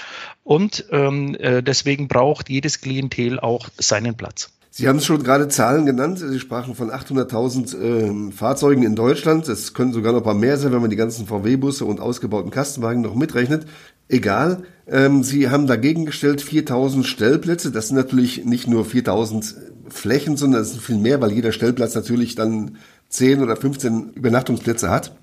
und 0.45 0.87
ähm, 0.91 1.37
äh, 1.37 1.63
deswegen 1.63 2.09
braucht 2.09 2.49
jedes 2.49 2.81
Klientel 2.81 3.39
auch 3.39 3.69
seinen 3.79 4.17
Platz. 4.17 4.51
Sie 4.73 4.89
haben 4.89 5.01
schon 5.01 5.23
gerade 5.23 5.49
Zahlen 5.49 5.85
genannt. 5.85 6.21
Sie 6.21 6.39
sprachen 6.39 6.77
von 6.77 6.91
800.000 6.91 8.29
äh, 8.29 8.33
Fahrzeugen 8.33 8.85
in 8.85 8.95
Deutschland. 8.95 9.49
Es 9.49 9.75
können 9.75 9.93
sogar 9.93 10.13
noch 10.13 10.21
ein 10.21 10.25
paar 10.25 10.35
mehr 10.35 10.57
sein, 10.57 10.73
wenn 10.73 10.81
man 10.81 10.91
die 10.91 10.97
ganzen 10.97 11.27
VW-Busse 11.27 11.85
und 11.85 11.99
ausgebauten 11.99 12.53
Kastenwagen 12.53 13.03
noch 13.03 13.17
mitrechnet. 13.17 13.67
Egal. 14.09 14.63
Ähm, 14.87 15.25
Sie 15.25 15.51
haben 15.51 15.67
dagegen 15.67 16.07
gestellt 16.07 16.43
4.000 16.43 17.03
Stellplätze. 17.05 17.73
Das 17.73 17.89
sind 17.89 17.97
natürlich 17.97 18.45
nicht 18.45 18.69
nur 18.69 18.85
4.000 18.85 19.57
Flächen, 19.91 20.37
sondern 20.37 20.63
es 20.63 20.73
sind 20.73 20.83
viel 20.83 20.99
mehr, 20.99 21.21
weil 21.21 21.33
jeder 21.33 21.53
Stellplatz 21.53 21.95
natürlich 21.95 22.35
dann 22.35 22.79
10 23.09 23.43
oder 23.43 23.57
15 23.57 24.13
Übernachtungsplätze 24.15 24.91
hat. 24.91 25.17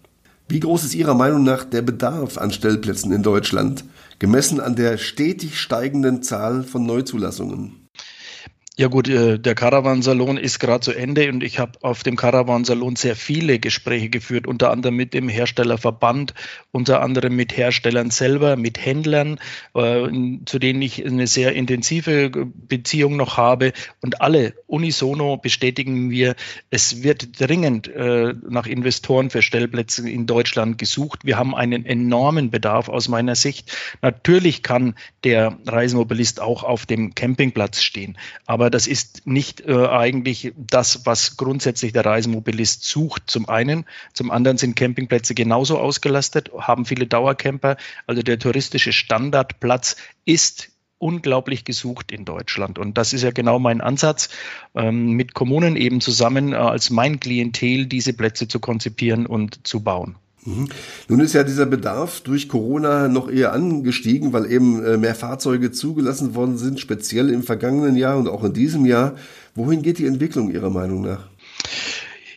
Wie 0.49 0.59
groß 0.59 0.85
ist 0.85 0.95
Ihrer 0.95 1.13
Meinung 1.13 1.43
nach 1.43 1.65
der 1.65 1.81
Bedarf 1.81 2.37
an 2.37 2.51
Stellplätzen 2.51 3.11
in 3.11 3.23
Deutschland, 3.23 3.83
gemessen 4.19 4.59
an 4.59 4.75
der 4.75 4.97
stetig 4.97 5.59
steigenden 5.59 6.23
Zahl 6.23 6.63
von 6.63 6.85
Neuzulassungen? 6.85 7.86
Ja 8.79 8.89
gut, 8.89 9.09
äh, 9.09 9.39
der 9.39 9.55
Caravansalon 9.55 10.37
ist 10.37 10.59
gerade 10.59 10.81
zu 10.81 10.93
Ende 10.93 11.29
und 11.29 11.41
ich 11.43 11.57
habe 11.57 11.71
auf 11.81 12.03
dem 12.03 12.15
Caravansalon 12.15 12.95
sehr 12.95 13.15
viele 13.15 13.57
Gespräche 13.57 14.09
geführt, 14.09 14.45
unter 14.45 14.69
anderem 14.69 14.95
mit 14.95 15.15
dem 15.15 15.29
Herstellerverband, 15.29 16.35
unter 16.71 17.01
anderem 17.01 17.35
mit 17.35 17.57
Herstellern 17.57 18.11
selber, 18.11 18.55
mit 18.55 18.77
Händlern, 18.77 19.39
äh, 19.73 20.07
zu 20.45 20.59
denen 20.59 20.83
ich 20.83 21.03
eine 21.03 21.25
sehr 21.25 21.53
intensive 21.53 22.29
Beziehung 22.29 23.15
noch 23.15 23.35
habe. 23.35 23.73
Und 24.01 24.21
alle 24.21 24.53
unisono 24.67 25.37
bestätigen 25.37 26.11
wir, 26.11 26.35
es 26.69 27.01
wird 27.01 27.41
dringend 27.41 27.87
äh, 27.87 28.35
nach 28.47 28.67
Investoren 28.67 29.31
für 29.31 29.41
Stellplätze 29.41 30.07
in 30.07 30.27
Deutschland 30.27 30.77
gesucht. 30.77 31.21
Wir 31.25 31.39
haben 31.39 31.55
einen 31.55 31.83
enormen 31.83 32.51
Bedarf 32.51 32.89
aus 32.89 33.07
meiner 33.07 33.33
Sicht. 33.33 33.75
Natürlich 34.03 34.61
kann 34.61 34.93
der 35.23 35.57
Reisemobilist 35.65 36.39
auch 36.39 36.63
auf 36.63 36.85
dem 36.85 37.15
Campingplatz 37.15 37.81
stehen, 37.81 38.19
aber 38.45 38.66
aber 38.67 38.71
das 38.71 38.85
ist 38.85 39.25
nicht 39.25 39.61
äh, 39.61 39.87
eigentlich 39.87 40.51
das, 40.57 41.05
was 41.05 41.37
grundsätzlich 41.37 41.93
der 41.93 42.05
Reisemobilist 42.05 42.83
sucht. 42.83 43.23
Zum 43.27 43.47
einen, 43.47 43.85
zum 44.11 44.29
anderen 44.29 44.57
sind 44.57 44.75
Campingplätze 44.75 45.33
genauso 45.35 45.77
ausgelastet, 45.79 46.51
haben 46.57 46.83
viele 46.83 47.07
Dauercamper. 47.07 47.77
Also 48.07 48.23
der 48.23 48.39
touristische 48.39 48.91
Standardplatz 48.91 49.95
ist 50.25 50.69
unglaublich 50.97 51.63
gesucht 51.63 52.11
in 52.11 52.25
Deutschland. 52.25 52.77
Und 52.77 52.97
das 52.97 53.13
ist 53.13 53.21
ja 53.21 53.31
genau 53.31 53.57
mein 53.57 53.79
Ansatz, 53.79 54.27
ähm, 54.75 55.11
mit 55.11 55.33
Kommunen 55.33 55.77
eben 55.77 56.01
zusammen 56.01 56.51
äh, 56.51 56.57
als 56.57 56.89
mein 56.89 57.21
Klientel 57.21 57.85
diese 57.85 58.11
Plätze 58.11 58.49
zu 58.49 58.59
konzipieren 58.59 59.25
und 59.25 59.65
zu 59.65 59.81
bauen. 59.81 60.17
Mhm. 60.47 60.69
Nun 61.09 61.19
ist 61.19 61.33
ja 61.33 61.43
dieser 61.43 61.65
Bedarf 61.65 62.21
durch 62.21 62.47
Corona 62.47 63.09
noch 63.09 63.29
eher 63.29 63.51
angestiegen, 63.51 64.31
weil 64.31 64.49
eben 64.49 64.83
äh, 64.83 64.97
mehr 64.97 65.13
Fahrzeuge 65.13 65.73
zugelassen 65.73 66.35
worden 66.35 66.57
sind, 66.57 66.79
speziell 66.79 67.29
im 67.29 67.43
vergangenen 67.43 67.97
Jahr 67.97 68.17
und 68.17 68.29
auch 68.29 68.45
in 68.45 68.53
diesem 68.53 68.85
Jahr. 68.85 69.15
Wohin 69.55 69.81
geht 69.81 69.97
die 69.97 70.05
Entwicklung 70.05 70.49
Ihrer 70.49 70.69
Meinung 70.69 71.01
nach? 71.01 71.27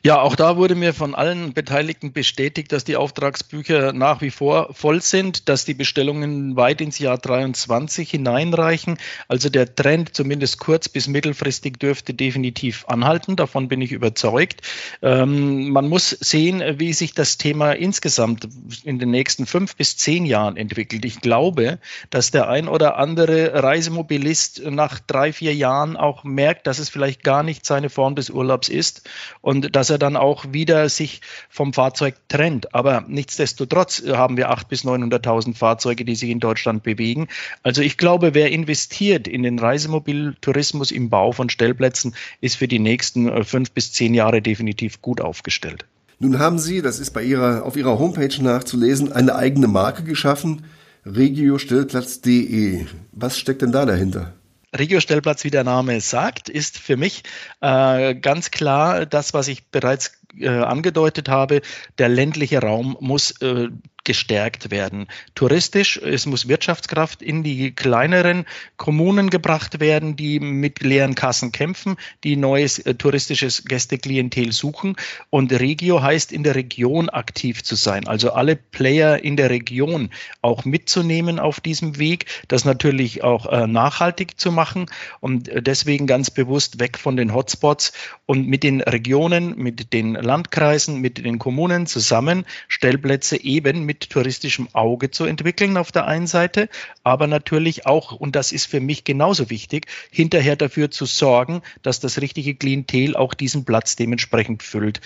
Ja, 0.02 0.22
auch 0.22 0.34
da 0.34 0.56
wurde 0.56 0.76
mir 0.76 0.94
von 0.94 1.14
allen 1.14 1.52
Beteiligten 1.52 2.14
bestätigt, 2.14 2.72
dass 2.72 2.84
die 2.84 2.96
Auftragsbücher 2.96 3.92
nach 3.92 4.22
wie 4.22 4.30
vor 4.30 4.72
voll 4.72 5.02
sind, 5.02 5.50
dass 5.50 5.66
die 5.66 5.74
Bestellungen 5.74 6.56
weit 6.56 6.80
ins 6.80 6.98
Jahr 6.98 7.18
23 7.18 8.10
hineinreichen. 8.10 8.96
Also 9.28 9.50
der 9.50 9.74
Trend 9.74 10.16
zumindest 10.16 10.58
kurz 10.58 10.88
bis 10.88 11.06
mittelfristig 11.06 11.78
dürfte 11.78 12.14
definitiv 12.14 12.86
anhalten. 12.88 13.36
Davon 13.36 13.68
bin 13.68 13.82
ich 13.82 13.92
überzeugt. 13.92 14.62
Ähm, 15.02 15.68
man 15.68 15.86
muss 15.86 16.08
sehen, 16.08 16.62
wie 16.78 16.94
sich 16.94 17.12
das 17.12 17.36
Thema 17.36 17.72
insgesamt 17.72 18.48
in 18.84 18.98
den 18.98 19.10
nächsten 19.10 19.44
fünf 19.44 19.76
bis 19.76 19.98
zehn 19.98 20.24
Jahren 20.24 20.56
entwickelt. 20.56 21.04
Ich 21.04 21.20
glaube, 21.20 21.78
dass 22.08 22.30
der 22.30 22.48
ein 22.48 22.68
oder 22.68 22.96
andere 22.96 23.62
Reisemobilist 23.62 24.62
nach 24.64 24.98
drei, 24.98 25.34
vier 25.34 25.54
Jahren 25.54 25.98
auch 25.98 26.24
merkt, 26.24 26.66
dass 26.66 26.78
es 26.78 26.88
vielleicht 26.88 27.22
gar 27.22 27.42
nicht 27.42 27.66
seine 27.66 27.90
Form 27.90 28.14
des 28.14 28.30
Urlaubs 28.30 28.70
ist 28.70 29.06
und 29.42 29.76
dass 29.76 29.89
er 29.90 29.98
dann 29.98 30.16
auch 30.16 30.46
wieder 30.52 30.88
sich 30.88 31.20
vom 31.48 31.72
Fahrzeug 31.72 32.14
trennt. 32.28 32.74
Aber 32.74 33.04
nichtsdestotrotz 33.08 34.02
haben 34.06 34.36
wir 34.36 34.50
800.000 34.50 34.68
bis 34.68 34.84
900.000 34.84 35.54
Fahrzeuge, 35.54 36.04
die 36.04 36.14
sich 36.14 36.30
in 36.30 36.40
Deutschland 36.40 36.82
bewegen. 36.82 37.28
Also 37.62 37.82
ich 37.82 37.96
glaube, 37.96 38.34
wer 38.34 38.50
investiert 38.50 39.28
in 39.28 39.42
den 39.42 39.58
Reisemobiltourismus 39.58 40.90
im 40.90 41.10
Bau 41.10 41.32
von 41.32 41.50
Stellplätzen, 41.50 42.14
ist 42.40 42.56
für 42.56 42.68
die 42.68 42.78
nächsten 42.78 43.28
äh, 43.28 43.44
fünf 43.44 43.72
bis 43.72 43.92
zehn 43.92 44.14
Jahre 44.14 44.42
definitiv 44.42 45.02
gut 45.02 45.20
aufgestellt. 45.20 45.84
Nun 46.18 46.38
haben 46.38 46.58
Sie, 46.58 46.82
das 46.82 47.00
ist 47.00 47.12
bei 47.12 47.22
Ihrer, 47.22 47.64
auf 47.64 47.76
Ihrer 47.76 47.98
Homepage 47.98 48.42
nachzulesen, 48.42 49.10
eine 49.12 49.34
eigene 49.34 49.68
Marke 49.68 50.02
geschaffen, 50.02 50.64
regiostellplatz.de. 51.06 52.84
Was 53.12 53.38
steckt 53.38 53.62
denn 53.62 53.72
da 53.72 53.86
dahinter? 53.86 54.34
Regiostellplatz, 54.76 55.44
wie 55.44 55.50
der 55.50 55.64
Name 55.64 56.00
sagt, 56.00 56.48
ist 56.48 56.78
für 56.78 56.96
mich 56.96 57.24
äh, 57.60 58.14
ganz 58.14 58.50
klar 58.50 59.06
das, 59.06 59.34
was 59.34 59.48
ich 59.48 59.66
bereits 59.66 60.19
äh, 60.38 60.48
angedeutet 60.48 61.28
habe. 61.28 61.62
Der 61.98 62.08
ländliche 62.08 62.60
Raum 62.60 62.96
muss 63.00 63.32
äh, 63.40 63.68
gestärkt 64.04 64.70
werden. 64.70 65.06
Touristisch, 65.34 65.98
es 65.98 66.26
muss 66.26 66.48
Wirtschaftskraft 66.48 67.22
in 67.22 67.42
die 67.42 67.74
kleineren 67.74 68.46
Kommunen 68.76 69.30
gebracht 69.30 69.80
werden, 69.80 70.16
die 70.16 70.40
mit 70.40 70.80
leeren 70.80 71.14
Kassen 71.14 71.52
kämpfen, 71.52 71.96
die 72.24 72.36
neues 72.36 72.78
äh, 72.78 72.94
touristisches 72.94 73.64
Gästeklientel 73.64 74.52
suchen. 74.52 74.96
Und 75.28 75.52
Regio 75.52 76.02
heißt 76.02 76.32
in 76.32 76.42
der 76.42 76.54
Region 76.54 77.08
aktiv 77.08 77.62
zu 77.62 77.74
sein, 77.74 78.08
also 78.08 78.32
alle 78.32 78.56
Player 78.56 79.22
in 79.22 79.36
der 79.36 79.50
Region 79.50 80.10
auch 80.42 80.64
mitzunehmen 80.64 81.38
auf 81.38 81.60
diesem 81.60 81.98
Weg, 81.98 82.26
das 82.48 82.64
natürlich 82.64 83.22
auch 83.22 83.46
äh, 83.46 83.66
nachhaltig 83.66 84.40
zu 84.40 84.50
machen 84.50 84.86
und 85.20 85.48
äh, 85.48 85.62
deswegen 85.62 86.06
ganz 86.06 86.30
bewusst 86.30 86.80
weg 86.80 86.98
von 86.98 87.16
den 87.16 87.34
Hotspots 87.34 87.92
und 88.26 88.46
mit 88.46 88.62
den 88.62 88.80
Regionen, 88.80 89.56
mit 89.56 89.92
den 89.92 90.16
Landkreisen, 90.22 91.00
mit 91.00 91.24
den 91.24 91.38
Kommunen 91.38 91.86
zusammen 91.86 92.44
Stellplätze 92.68 93.42
eben 93.42 93.84
mit 93.84 94.10
touristischem 94.10 94.68
Auge 94.72 95.10
zu 95.10 95.24
entwickeln 95.24 95.76
auf 95.76 95.92
der 95.92 96.06
einen 96.06 96.26
Seite, 96.26 96.68
aber 97.02 97.26
natürlich 97.26 97.86
auch, 97.86 98.12
und 98.12 98.36
das 98.36 98.52
ist 98.52 98.66
für 98.66 98.80
mich 98.80 99.04
genauso 99.04 99.50
wichtig, 99.50 99.86
hinterher 100.10 100.56
dafür 100.56 100.90
zu 100.90 101.06
sorgen, 101.06 101.62
dass 101.82 102.00
das 102.00 102.20
richtige 102.20 102.54
Klientel 102.54 103.16
auch 103.16 103.34
diesen 103.34 103.64
Platz 103.64 103.96
dementsprechend 103.96 104.62
füllt. 104.62 105.00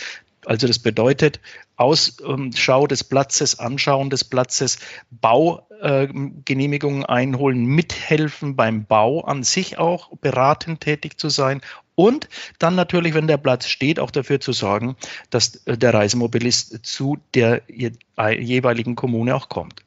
Also 0.46 0.66
das 0.66 0.78
bedeutet 0.78 1.40
Ausschau 1.76 2.86
des 2.86 3.02
Platzes, 3.04 3.58
Anschauen 3.58 4.10
des 4.10 4.24
Platzes, 4.24 4.78
Baugenehmigungen 5.10 7.04
einholen, 7.04 7.64
mithelfen 7.64 8.54
beim 8.54 8.84
Bau 8.84 9.22
an 9.22 9.42
sich 9.42 9.78
auch, 9.78 10.10
beratend 10.18 10.82
tätig 10.82 11.18
zu 11.18 11.30
sein 11.30 11.62
und 11.94 12.28
dann 12.58 12.74
natürlich, 12.74 13.14
wenn 13.14 13.26
der 13.26 13.36
Platz 13.36 13.68
steht, 13.68 14.00
auch 14.00 14.10
dafür 14.10 14.40
zu 14.40 14.52
sorgen, 14.52 14.96
dass 15.30 15.56
äh, 15.66 15.76
der 15.78 15.94
Reisemobilist 15.94 16.80
zu 16.82 17.18
der 17.34 17.62
jeweiligen 17.68 18.96
Kommune 18.96 19.34
auch 19.34 19.48
kommt. 19.48 19.82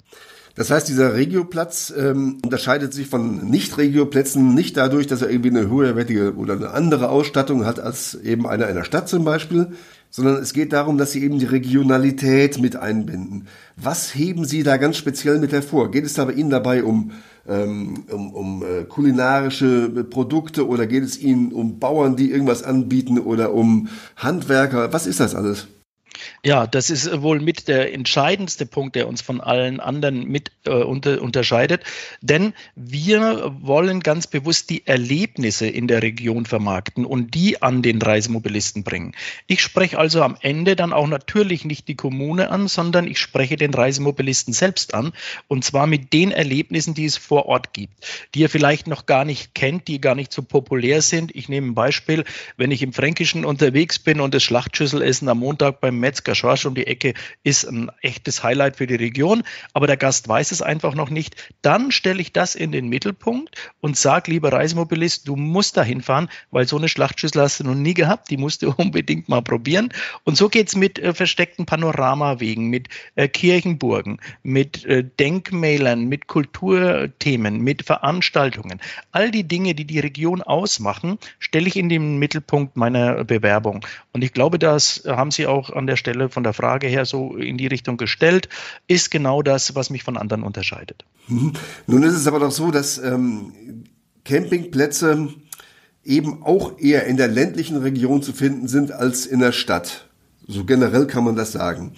Das 0.58 0.72
heißt, 0.72 0.88
dieser 0.88 1.14
Regioplatz 1.14 1.94
ähm, 1.96 2.40
unterscheidet 2.44 2.92
sich 2.92 3.06
von 3.06 3.48
Nicht-Regioplätzen 3.48 4.56
nicht 4.56 4.76
dadurch, 4.76 5.06
dass 5.06 5.22
er 5.22 5.30
irgendwie 5.30 5.52
eine 5.52 5.70
höherwertige 5.70 6.34
oder 6.36 6.56
eine 6.56 6.72
andere 6.72 7.10
Ausstattung 7.10 7.64
hat 7.64 7.80
als 7.80 8.16
eben 8.16 8.48
einer 8.48 8.66
einer 8.66 8.84
Stadt 8.84 9.08
zum 9.08 9.24
Beispiel, 9.24 9.68
sondern 10.10 10.38
es 10.38 10.54
geht 10.54 10.74
darum, 10.74 10.98
dass 10.98 11.12
Sie 11.12 11.24
eben 11.24 11.38
die 11.38 11.46
Regionalität 11.46 12.60
mit 12.60 12.76
einbinden. 12.76 13.48
Was 13.76 14.16
heben 14.16 14.46
Sie 14.46 14.64
da 14.64 14.78
ganz 14.78 14.98
speziell 14.98 15.38
mit 15.38 15.52
hervor? 15.52 15.92
Geht 15.92 16.06
es 16.06 16.16
da 16.16 16.26
bei 16.26 16.34
Ihnen 16.34 16.50
dabei 16.50 16.84
um 16.84 17.12
ähm, 17.48 18.04
um, 18.12 18.34
um 18.34 18.64
äh, 18.64 18.84
kulinarische 18.84 19.90
Produkte 20.10 20.68
oder 20.68 20.88
geht 20.88 21.04
es 21.04 21.20
Ihnen 21.20 21.52
um 21.52 21.80
Bauern, 21.80 22.16
die 22.16 22.32
irgendwas 22.32 22.64
anbieten 22.64 23.20
oder 23.20 23.54
um 23.54 23.90
Handwerker? 24.16 24.92
Was 24.94 25.08
ist 25.08 25.20
das 25.20 25.36
alles? 25.36 25.68
Ja, 26.44 26.68
das 26.68 26.90
ist 26.90 27.22
wohl 27.22 27.40
mit 27.40 27.68
der 27.68 27.94
entscheidendste 27.94 28.66
Punkt, 28.66 28.96
der 28.96 29.08
uns 29.08 29.22
von 29.22 29.42
allen 29.42 29.80
anderen 29.80 30.26
mit 30.26 30.52
äh, 30.66 30.72
unter, 30.72 31.22
unterscheidet. 31.22 31.84
Denn 32.22 32.54
wir 32.76 33.56
wollen 33.62 34.02
ganz 34.02 34.28
bewusst 34.28 34.70
die 34.70 34.86
Erlebnisse 34.86 35.68
in 35.68 35.88
der 35.88 36.02
Region 36.02 36.46
vermarkten 36.46 37.06
und 37.06 37.34
die 37.34 37.62
an 37.62 37.82
den 37.82 38.02
Reisemobilisten 38.02 38.84
bringen. 38.84 39.14
Ich 39.48 39.62
spreche 39.62 39.98
also 39.98 40.22
am 40.22 40.38
Ende 40.42 40.76
dann 40.76 40.94
auch 40.94 41.08
natürlich 41.08 41.66
nicht 41.66 41.88
die 41.88 41.96
Kommune 41.96 42.50
an, 42.50 42.68
sondern 42.68 43.08
ich 43.08 43.20
spreche 43.20 43.56
den 43.56 43.74
Reisemobilisten 43.74 44.54
selbst 44.54 44.94
an. 44.94 45.14
Und 45.48 45.64
zwar 45.64 45.88
mit 45.88 46.14
den 46.14 46.32
Erlebnissen, 46.32 46.94
die 46.94 47.06
es 47.06 47.18
vor 47.18 47.46
Ort 47.46 47.74
gibt, 47.74 47.94
die 48.36 48.44
er 48.44 48.50
vielleicht 48.50 48.88
noch 48.88 49.06
gar 49.06 49.26
nicht 49.26 49.54
kennt, 49.56 49.88
die 49.88 50.02
gar 50.02 50.16
nicht 50.16 50.32
so 50.32 50.42
populär 50.42 51.02
sind. 51.02 51.36
Ich 51.36 51.50
nehme 51.50 51.68
ein 51.68 51.76
Beispiel, 51.76 52.24
wenn 52.58 52.72
ich 52.72 52.82
im 52.82 52.94
Fränkischen 52.94 53.46
unterwegs 53.46 54.00
bin 54.00 54.20
und 54.20 54.34
das 54.34 54.44
Schlachtschüsselessen 54.44 55.30
am 55.30 55.40
Montag 55.40 55.82
beim 55.82 56.00
Metzger 56.08 56.36
Schorsch 56.36 56.66
um 56.66 56.74
die 56.74 56.88
Ecke 56.88 57.16
ist 57.44 57.66
ein 57.66 57.92
echtes 58.02 58.42
Highlight 58.42 58.78
für 58.78 58.88
die 58.88 58.96
Region, 58.96 59.44
aber 59.74 59.88
der 59.88 59.98
Gast 59.98 60.30
weiß 60.30 60.52
es 60.52 60.62
einfach 60.62 60.96
noch 60.96 61.10
nicht. 61.10 61.36
Dann 61.62 61.92
stelle 61.92 62.22
ich 62.22 62.32
das 62.32 62.56
in 62.56 62.72
den 62.72 62.88
Mittelpunkt 62.88 63.74
und 63.82 63.98
sage, 63.98 64.32
lieber 64.32 64.54
Reisemobilist, 64.54 65.28
du 65.28 65.36
musst 65.36 65.76
da 65.76 65.84
hinfahren, 65.84 66.30
weil 66.50 66.66
so 66.66 66.78
eine 66.78 66.88
Schlachtschüssel 66.88 67.42
hast 67.42 67.60
du 67.60 67.66
noch 67.66 67.76
nie 67.76 67.94
gehabt, 67.94 68.30
die 68.30 68.38
musst 68.38 68.62
du 68.62 68.72
unbedingt 68.78 69.28
mal 69.28 69.42
probieren. 69.42 69.90
Und 70.24 70.38
so 70.38 70.48
geht 70.48 70.70
es 70.70 70.78
mit 70.78 70.98
äh, 70.98 71.14
versteckten 71.14 71.66
Panoramawegen, 71.66 72.68
mit 72.68 72.88
äh, 73.16 73.28
Kirchenburgen, 73.28 74.22
mit 74.44 74.86
äh, 74.86 75.04
Denkmälern, 75.04 76.06
mit 76.06 76.28
Kulturthemen, 76.28 77.60
mit 77.60 77.84
Veranstaltungen. 77.84 78.80
All 79.12 79.30
die 79.30 79.46
Dinge, 79.46 79.76
die 79.76 79.84
die 79.84 80.00
Region 80.00 80.42
ausmachen, 80.42 81.18
stelle 81.38 81.68
ich 81.68 81.76
in 81.76 81.90
den 81.90 82.18
Mittelpunkt 82.18 82.78
meiner 82.78 83.26
Bewerbung. 83.26 83.86
Und 84.14 84.24
ich 84.24 84.32
glaube, 84.32 84.58
das 84.58 85.04
haben 85.06 85.32
Sie 85.32 85.48
auch 85.48 85.70
an 85.70 85.86
der 85.86 85.97
Stelle 85.98 86.30
von 86.30 86.44
der 86.44 86.54
Frage 86.54 86.88
her 86.88 87.06
so 87.06 87.36
in 87.36 87.58
die 87.58 87.68
Richtung 87.68 87.98
gestellt, 87.98 88.50
ist 88.88 89.12
genau 89.12 89.42
das, 89.42 89.76
was 89.76 89.90
mich 89.90 90.04
von 90.04 90.18
anderen 90.18 90.44
unterscheidet. 90.44 91.06
Mhm. 91.28 91.54
Nun 91.88 92.04
ist 92.04 92.14
es 92.14 92.28
aber 92.28 92.40
doch 92.40 92.52
so, 92.52 92.72
dass 92.72 92.98
ähm, 92.98 93.84
Campingplätze 94.24 95.30
eben 96.04 96.44
auch 96.44 96.80
eher 96.80 97.06
in 97.06 97.18
der 97.18 97.28
ländlichen 97.28 97.78
Region 97.78 98.22
zu 98.22 98.32
finden 98.32 98.68
sind 98.68 98.92
als 98.92 99.26
in 99.26 99.40
der 99.40 99.52
Stadt. 99.52 100.08
So 100.48 100.64
generell 100.64 101.08
kann 101.08 101.26
man 101.26 101.36
das 101.36 101.52
sagen. 101.52 101.94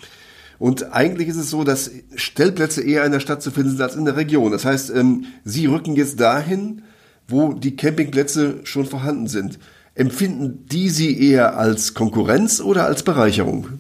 Und 0.57 0.93
eigentlich 0.93 1.29
ist 1.29 1.37
es 1.37 1.49
so, 1.49 1.63
dass 1.63 1.91
Stellplätze 2.15 2.81
eher 2.81 3.05
in 3.05 3.11
der 3.11 3.21
Stadt 3.21 3.41
zu 3.41 3.51
finden 3.51 3.71
sind 3.71 3.81
als 3.81 3.95
in 3.95 4.05
der 4.05 4.17
Region. 4.17 4.51
Das 4.51 4.65
heißt, 4.65 4.89
ähm, 4.89 5.25
Sie 5.45 5.67
rücken 5.67 5.95
jetzt 5.95 6.19
dahin, 6.19 6.81
wo 7.27 7.53
die 7.53 7.75
Campingplätze 7.75 8.59
schon 8.63 8.85
vorhanden 8.85 9.27
sind. 9.27 9.59
Empfinden 9.95 10.65
die 10.69 10.89
Sie 10.89 11.29
eher 11.29 11.57
als 11.57 11.93
Konkurrenz 11.93 12.59
oder 12.59 12.85
als 12.85 13.03
Bereicherung? 13.03 13.79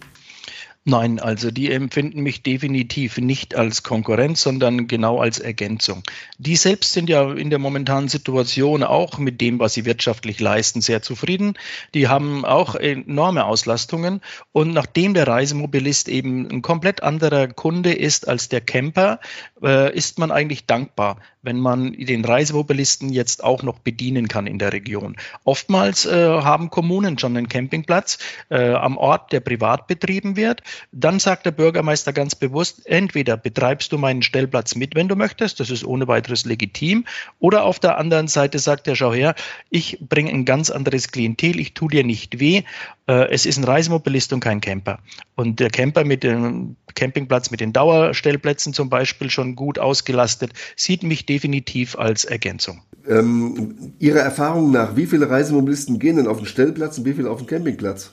Nein, 0.85 1.19
also 1.19 1.51
die 1.51 1.71
empfinden 1.71 2.21
mich 2.21 2.41
definitiv 2.41 3.17
nicht 3.17 3.53
als 3.53 3.83
Konkurrenz, 3.83 4.41
sondern 4.41 4.87
genau 4.87 5.19
als 5.19 5.37
Ergänzung. 5.37 6.03
Die 6.37 6.55
selbst 6.55 6.93
sind 6.93 7.09
ja 7.09 7.31
in 7.33 7.49
der 7.49 7.59
momentanen 7.59 8.07
Situation 8.07 8.83
auch 8.83 9.17
mit 9.17 9.41
dem, 9.41 9.59
was 9.59 9.73
sie 9.73 9.83
wirtschaftlich 9.83 10.39
leisten, 10.39 10.79
sehr 10.79 11.01
zufrieden. 11.01 11.55
Die 11.93 12.07
haben 12.07 12.45
auch 12.45 12.75
enorme 12.75 13.43
Auslastungen. 13.45 14.21
Und 14.53 14.73
nachdem 14.73 15.13
der 15.13 15.27
Reisemobilist 15.27 16.07
eben 16.07 16.49
ein 16.49 16.61
komplett 16.61 17.03
anderer 17.03 17.47
Kunde 17.49 17.93
ist 17.93 18.27
als 18.27 18.47
der 18.47 18.61
Camper, 18.61 19.19
äh, 19.61 19.93
ist 19.95 20.17
man 20.17 20.31
eigentlich 20.31 20.65
dankbar, 20.65 21.17
wenn 21.41 21.59
man 21.59 21.91
den 21.91 22.23
Reisemobilisten 22.23 23.09
jetzt 23.09 23.43
auch 23.43 23.63
noch 23.63 23.79
bedienen 23.79 24.27
kann 24.27 24.47
in 24.47 24.59
der 24.59 24.73
Region. 24.73 25.17
Oftmals 25.43 26.05
äh, 26.05 26.11
haben 26.11 26.69
Kommunen 26.69 27.19
schon 27.19 27.35
einen 27.35 27.49
Campingplatz 27.49 28.17
äh, 28.49 28.73
am 28.73 28.97
Ort, 28.97 29.33
der 29.33 29.41
privat 29.41 29.87
betrieben 29.87 30.35
wird. 30.35 30.63
Dann 30.91 31.19
sagt 31.19 31.45
der 31.45 31.51
Bürgermeister 31.51 32.13
ganz 32.13 32.35
bewusst, 32.35 32.81
entweder 32.85 33.37
betreibst 33.37 33.91
du 33.91 33.97
meinen 33.97 34.21
Stellplatz 34.21 34.75
mit, 34.75 34.95
wenn 34.95 35.07
du 35.07 35.15
möchtest, 35.15 35.59
das 35.59 35.69
ist 35.69 35.85
ohne 35.85 36.07
weiteres 36.07 36.45
legitim, 36.45 37.05
oder 37.39 37.63
auf 37.63 37.79
der 37.79 37.97
anderen 37.97 38.27
Seite 38.27 38.59
sagt 38.59 38.87
er, 38.87 38.95
schau 38.95 39.13
her, 39.13 39.35
ich 39.69 39.97
bringe 40.01 40.31
ein 40.31 40.45
ganz 40.45 40.69
anderes 40.69 41.11
Klientel, 41.11 41.59
ich 41.59 41.73
tue 41.73 41.89
dir 41.89 42.03
nicht 42.03 42.39
weh, 42.39 42.63
äh, 43.07 43.29
es 43.31 43.45
ist 43.45 43.57
ein 43.57 43.63
Reisemobilist 43.63 44.33
und 44.33 44.39
kein 44.39 44.61
Camper. 44.61 44.99
Und 45.35 45.59
der 45.59 45.69
Camper 45.69 46.03
mit 46.03 46.23
dem 46.23 46.75
Campingplatz 46.95 47.49
mit 47.49 47.59
den 47.59 47.73
Dauerstellplätzen 47.73 48.73
zum 48.73 48.89
Beispiel 48.89 49.29
schon 49.29 49.55
gut 49.55 49.79
ausgelastet, 49.79 50.53
sieht 50.75 51.03
mich 51.03 51.25
definitiv 51.25 51.97
als 51.97 52.25
Ergänzung. 52.25 52.81
Ähm, 53.07 53.93
Ihrer 53.99 54.19
Erfahrung 54.19 54.71
nach, 54.71 54.95
wie 54.95 55.05
viele 55.05 55.29
Reisemobilisten 55.29 55.99
gehen 55.99 56.17
denn 56.17 56.27
auf 56.27 56.37
den 56.37 56.45
Stellplatz 56.45 56.97
und 56.97 57.05
wie 57.05 57.13
viele 57.13 57.29
auf 57.29 57.39
den 57.39 57.47
Campingplatz? 57.47 58.11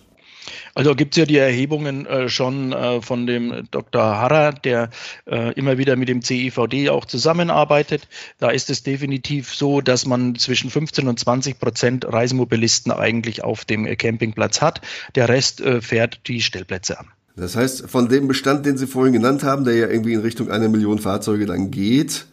Also 0.74 0.94
gibt 0.94 1.14
es 1.14 1.18
ja 1.18 1.26
die 1.26 1.36
Erhebungen 1.36 2.06
äh, 2.06 2.28
schon 2.28 2.72
äh, 2.72 3.00
von 3.00 3.26
dem 3.26 3.66
Dr. 3.70 4.02
Harrer, 4.02 4.52
der 4.52 4.90
äh, 5.26 5.52
immer 5.54 5.78
wieder 5.78 5.96
mit 5.96 6.08
dem 6.08 6.22
CIVD 6.22 6.90
auch 6.90 7.04
zusammenarbeitet. 7.04 8.08
Da 8.38 8.50
ist 8.50 8.70
es 8.70 8.82
definitiv 8.82 9.54
so, 9.54 9.80
dass 9.80 10.06
man 10.06 10.36
zwischen 10.36 10.70
15 10.70 11.08
und 11.08 11.18
20 11.18 11.58
Prozent 11.58 12.04
Reisemobilisten 12.04 12.92
eigentlich 12.92 13.44
auf 13.44 13.64
dem 13.64 13.84
Campingplatz 13.96 14.60
hat. 14.60 14.80
Der 15.14 15.28
Rest 15.28 15.60
äh, 15.60 15.80
fährt 15.80 16.20
die 16.26 16.42
Stellplätze 16.42 16.98
an. 16.98 17.06
Das 17.36 17.54
heißt, 17.54 17.90
von 17.90 18.08
dem 18.08 18.28
Bestand, 18.28 18.64
den 18.64 18.78
Sie 18.78 18.86
vorhin 18.86 19.12
genannt 19.12 19.42
haben, 19.42 19.64
der 19.64 19.76
ja 19.76 19.88
irgendwie 19.88 20.14
in 20.14 20.20
Richtung 20.20 20.50
einer 20.50 20.68
Million 20.68 20.98
Fahrzeuge 20.98 21.44
dann 21.44 21.70
geht, 21.70 22.26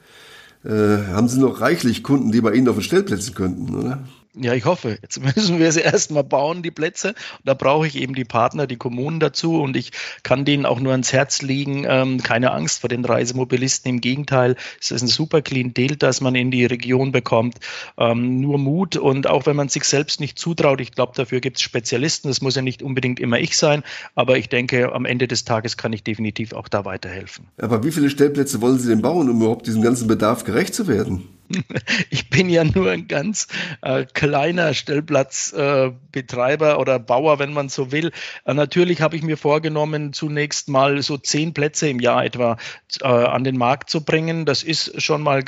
äh, 0.63 0.70
haben 0.70 1.27
Sie 1.27 1.39
noch 1.39 1.60
reichlich 1.60 2.03
Kunden, 2.03 2.32
die 2.32 2.39
bei 2.39 2.53
Ihnen 2.53 2.70
auf 2.70 2.75
den 2.75 2.84
Stellplätzen 2.84 3.36
könnten, 3.36 3.75
oder? 3.75 4.03
Ja, 4.35 4.53
ich 4.53 4.65
hoffe. 4.65 4.97
Jetzt 5.01 5.21
müssen 5.35 5.59
wir 5.59 5.71
sie 5.71 5.81
erstmal 5.81 6.23
bauen, 6.23 6.63
die 6.63 6.71
Plätze. 6.71 7.13
Da 7.43 7.53
brauche 7.53 7.85
ich 7.85 7.95
eben 7.95 8.15
die 8.15 8.25
Partner, 8.25 8.65
die 8.65 8.77
Kommunen 8.77 9.19
dazu. 9.19 9.61
Und 9.61 9.77
ich 9.77 9.91
kann 10.23 10.45
denen 10.45 10.65
auch 10.65 10.79
nur 10.79 10.91
ans 10.91 11.13
Herz 11.13 11.41
legen, 11.41 11.85
ähm, 11.87 12.21
keine 12.23 12.51
Angst 12.51 12.81
vor 12.81 12.89
den 12.89 13.05
Reisemobilisten. 13.05 13.89
Im 13.89 14.01
Gegenteil, 14.01 14.55
es 14.81 14.91
ist 14.91 15.03
ein 15.03 15.07
super 15.07 15.41
Klientel, 15.41 15.95
das 15.95 16.21
man 16.21 16.33
in 16.35 16.49
die 16.49 16.65
Region 16.65 17.11
bekommt. 17.11 17.59
Ähm, 17.97 18.39
nur 18.39 18.57
Mut. 18.57 18.97
Und 18.97 19.27
auch 19.27 19.45
wenn 19.45 19.55
man 19.55 19.69
sich 19.69 19.83
selbst 19.83 20.19
nicht 20.19 20.39
zutraut, 20.39 20.81
ich 20.81 20.93
glaube, 20.93 21.13
dafür 21.15 21.39
gibt 21.39 21.57
es 21.57 21.63
Spezialisten. 21.63 22.27
Das 22.27 22.41
muss 22.41 22.55
ja 22.55 22.63
nicht 22.63 22.81
unbedingt 22.81 23.19
immer 23.19 23.39
ich 23.39 23.55
sein. 23.55 23.83
Aber 24.15 24.37
ich 24.37 24.49
denke, 24.49 24.93
am 24.93 25.05
Ende 25.05 25.27
des 25.27 25.45
Tages 25.45 25.77
kann 25.77 25.93
ich 25.93 26.03
definitiv 26.03 26.53
auch 26.53 26.67
da 26.67 26.85
weiterhelfen. 26.85 27.47
Aber 27.57 27.83
wie 27.83 27.91
viele 27.91 28.09
Stellplätze 28.09 28.61
wollen 28.61 28.79
Sie 28.79 28.89
denn 28.89 29.01
bauen, 29.01 29.29
um 29.29 29.37
überhaupt 29.37 29.67
diesem 29.67 29.83
ganzen 29.83 30.07
Bedarf 30.07 30.43
gerecht 30.43 30.73
zu 30.73 30.87
werden? 30.87 31.27
Ich 32.09 32.29
bin 32.29 32.50
ja 32.50 32.63
nur 32.63 32.91
ein 32.91 33.07
ganz 33.07 33.47
äh, 33.81 34.05
kleiner 34.05 34.73
Stellplatzbetreiber 34.73 36.73
äh, 36.73 36.75
oder 36.75 37.00
Bauer, 37.00 37.39
wenn 37.39 37.53
man 37.53 37.69
so 37.69 37.91
will. 37.91 38.12
Äh, 38.45 38.53
natürlich 38.53 39.01
habe 39.01 39.15
ich 39.15 39.23
mir 39.23 39.38
vorgenommen, 39.38 40.13
zunächst 40.13 40.69
mal 40.69 41.01
so 41.01 41.17
zehn 41.17 41.53
Plätze 41.53 41.89
im 41.89 42.00
Jahr 42.00 42.25
etwa 42.25 42.57
äh, 43.01 43.08
an 43.08 43.43
den 43.43 43.58
Markt 43.58 43.89
zu 43.89 44.03
bringen. 44.03 44.45
Das 44.45 44.63
ist 44.63 45.01
schon 45.01 45.21
mal 45.21 45.43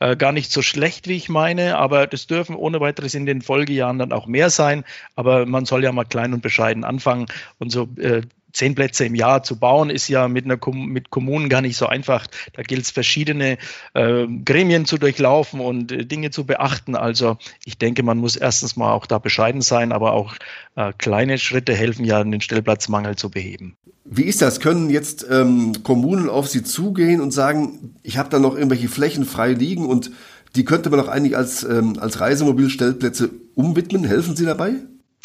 äh, 0.00 0.16
gar 0.16 0.32
nicht 0.32 0.52
so 0.52 0.62
schlecht, 0.62 1.08
wie 1.08 1.16
ich 1.16 1.28
meine, 1.28 1.78
aber 1.78 2.06
das 2.06 2.26
dürfen 2.26 2.56
ohne 2.56 2.80
weiteres 2.80 3.14
in 3.14 3.26
den 3.26 3.42
Folgejahren 3.42 3.98
dann 3.98 4.12
auch 4.12 4.26
mehr 4.26 4.50
sein. 4.50 4.84
Aber 5.16 5.46
man 5.46 5.64
soll 5.64 5.84
ja 5.84 5.92
mal 5.92 6.04
klein 6.04 6.34
und 6.34 6.42
bescheiden 6.42 6.84
anfangen 6.84 7.26
und 7.58 7.70
so 7.70 7.88
äh, 7.98 8.22
zehn 8.58 8.74
Plätze 8.74 9.04
im 9.04 9.14
Jahr 9.14 9.42
zu 9.42 9.56
bauen, 9.56 9.88
ist 9.88 10.08
ja 10.08 10.28
mit, 10.28 10.44
einer 10.44 10.58
mit 10.74 11.10
Kommunen 11.10 11.48
gar 11.48 11.62
nicht 11.62 11.76
so 11.76 11.86
einfach. 11.86 12.26
Da 12.52 12.62
gilt 12.62 12.82
es, 12.82 12.90
verschiedene 12.90 13.56
äh, 13.94 14.26
Gremien 14.44 14.84
zu 14.84 14.98
durchlaufen 14.98 15.60
und 15.60 15.92
äh, 15.92 16.04
Dinge 16.04 16.30
zu 16.30 16.44
beachten. 16.44 16.96
Also 16.96 17.38
ich 17.64 17.78
denke, 17.78 18.02
man 18.02 18.18
muss 18.18 18.36
erstens 18.36 18.76
mal 18.76 18.92
auch 18.92 19.06
da 19.06 19.18
bescheiden 19.18 19.62
sein, 19.62 19.92
aber 19.92 20.12
auch 20.12 20.34
äh, 20.74 20.92
kleine 20.98 21.38
Schritte 21.38 21.74
helfen 21.74 22.04
ja, 22.04 22.22
den 22.22 22.40
Stellplatzmangel 22.40 23.16
zu 23.16 23.30
beheben. 23.30 23.76
Wie 24.04 24.24
ist 24.24 24.42
das? 24.42 24.58
Können 24.58 24.90
jetzt 24.90 25.26
ähm, 25.30 25.82
Kommunen 25.84 26.28
auf 26.28 26.48
Sie 26.48 26.64
zugehen 26.64 27.20
und 27.20 27.30
sagen, 27.30 27.94
ich 28.02 28.18
habe 28.18 28.30
da 28.30 28.38
noch 28.38 28.54
irgendwelche 28.54 28.88
Flächen 28.88 29.24
frei 29.24 29.52
liegen 29.52 29.86
und 29.86 30.10
die 30.56 30.64
könnte 30.64 30.90
man 30.90 30.98
auch 30.98 31.08
eigentlich 31.08 31.36
als, 31.36 31.62
ähm, 31.62 31.98
als 32.00 32.18
Reisemobilstellplätze 32.20 33.30
umwidmen? 33.54 34.04
Helfen 34.04 34.34
Sie 34.34 34.46
dabei? 34.46 34.76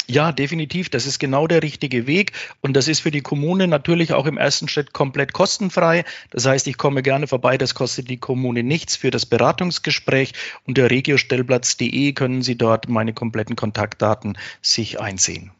Ja, 0.06 0.32
definitiv. 0.32 0.90
Das 0.90 1.06
ist 1.06 1.18
genau 1.18 1.46
der 1.46 1.62
richtige 1.62 2.06
Weg. 2.06 2.32
Und 2.60 2.74
das 2.74 2.88
ist 2.88 3.00
für 3.00 3.10
die 3.10 3.22
Kommune 3.22 3.66
natürlich 3.66 4.12
auch 4.12 4.26
im 4.26 4.36
ersten 4.36 4.68
Schritt 4.68 4.92
komplett 4.92 5.32
kostenfrei. 5.32 6.04
Das 6.30 6.46
heißt, 6.46 6.66
ich 6.66 6.76
komme 6.76 7.02
gerne 7.02 7.26
vorbei. 7.26 7.56
Das 7.56 7.74
kostet 7.74 8.10
die 8.10 8.18
Kommune 8.18 8.62
nichts 8.62 8.96
für 8.96 9.10
das 9.10 9.24
Beratungsgespräch. 9.24 10.32
Unter 10.66 10.90
regiostellplatz.de 10.90 12.12
können 12.12 12.42
Sie 12.42 12.56
dort 12.56 12.88
meine 12.88 13.14
kompletten 13.14 13.56
Kontaktdaten 13.56 14.36
sich 14.60 15.00
einsehen. 15.00 15.52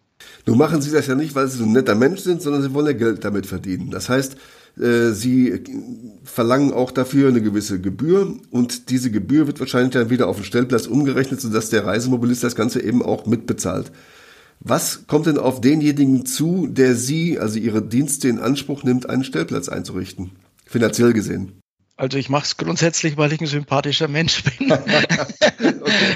Nun 0.47 0.59
machen 0.59 0.83
Sie 0.83 0.91
das 0.91 1.07
ja 1.07 1.15
nicht, 1.15 1.35
weil 1.35 1.49
Sie 1.49 1.59
so 1.59 1.65
ein 1.65 1.73
netter 1.73 1.95
Mensch 1.95 2.21
sind, 2.21 2.43
sondern 2.43 2.63
Sie 2.63 2.75
wollen 2.75 2.87
ja 2.87 2.93
Geld 2.93 3.25
damit 3.25 3.47
verdienen. 3.47 3.91
Das 3.91 4.09
heißt, 4.11 4.37
äh, 4.79 5.11
Sie 5.11 5.63
verlangen 6.25 6.73
auch 6.73 6.91
dafür 6.91 7.29
eine 7.29 7.41
gewisse 7.41 7.81
Gebühr 7.81 8.37
und 8.51 8.91
diese 8.91 9.11
Gebühr 9.11 9.47
wird 9.47 9.61
wahrscheinlich 9.61 9.93
dann 9.93 10.11
wieder 10.11 10.29
auf 10.29 10.37
den 10.37 10.45
Stellplatz 10.45 10.87
umgerechnet, 10.87 11.41
sodass 11.41 11.71
der 11.71 11.87
Reisemobilist 11.87 12.45
das 12.45 12.57
Ganze 12.57 12.83
eben 12.83 13.03
auch 13.03 13.25
mitbezahlt. 13.27 13.91
Was 14.67 15.07
kommt 15.07 15.27
denn 15.27 15.37
auf 15.37 15.61
denjenigen 15.61 16.25
zu, 16.25 16.67
der 16.67 16.95
Sie, 16.95 17.39
also 17.39 17.59
Ihre 17.59 17.83
Dienste 17.83 18.29
in 18.29 18.39
Anspruch 18.39 18.83
nimmt, 18.83 19.11
einen 19.11 19.23
Stellplatz 19.23 19.69
einzurichten? 19.69 20.31
Finanziell 20.65 21.13
gesehen. 21.13 21.61
Also 21.97 22.19
ich 22.19 22.29
mache 22.29 22.43
es 22.43 22.57
grundsätzlich, 22.57 23.17
weil 23.17 23.33
ich 23.33 23.41
ein 23.41 23.47
sympathischer 23.47 24.09
Mensch 24.09 24.43
bin. 24.43 24.73
okay. 24.73 25.05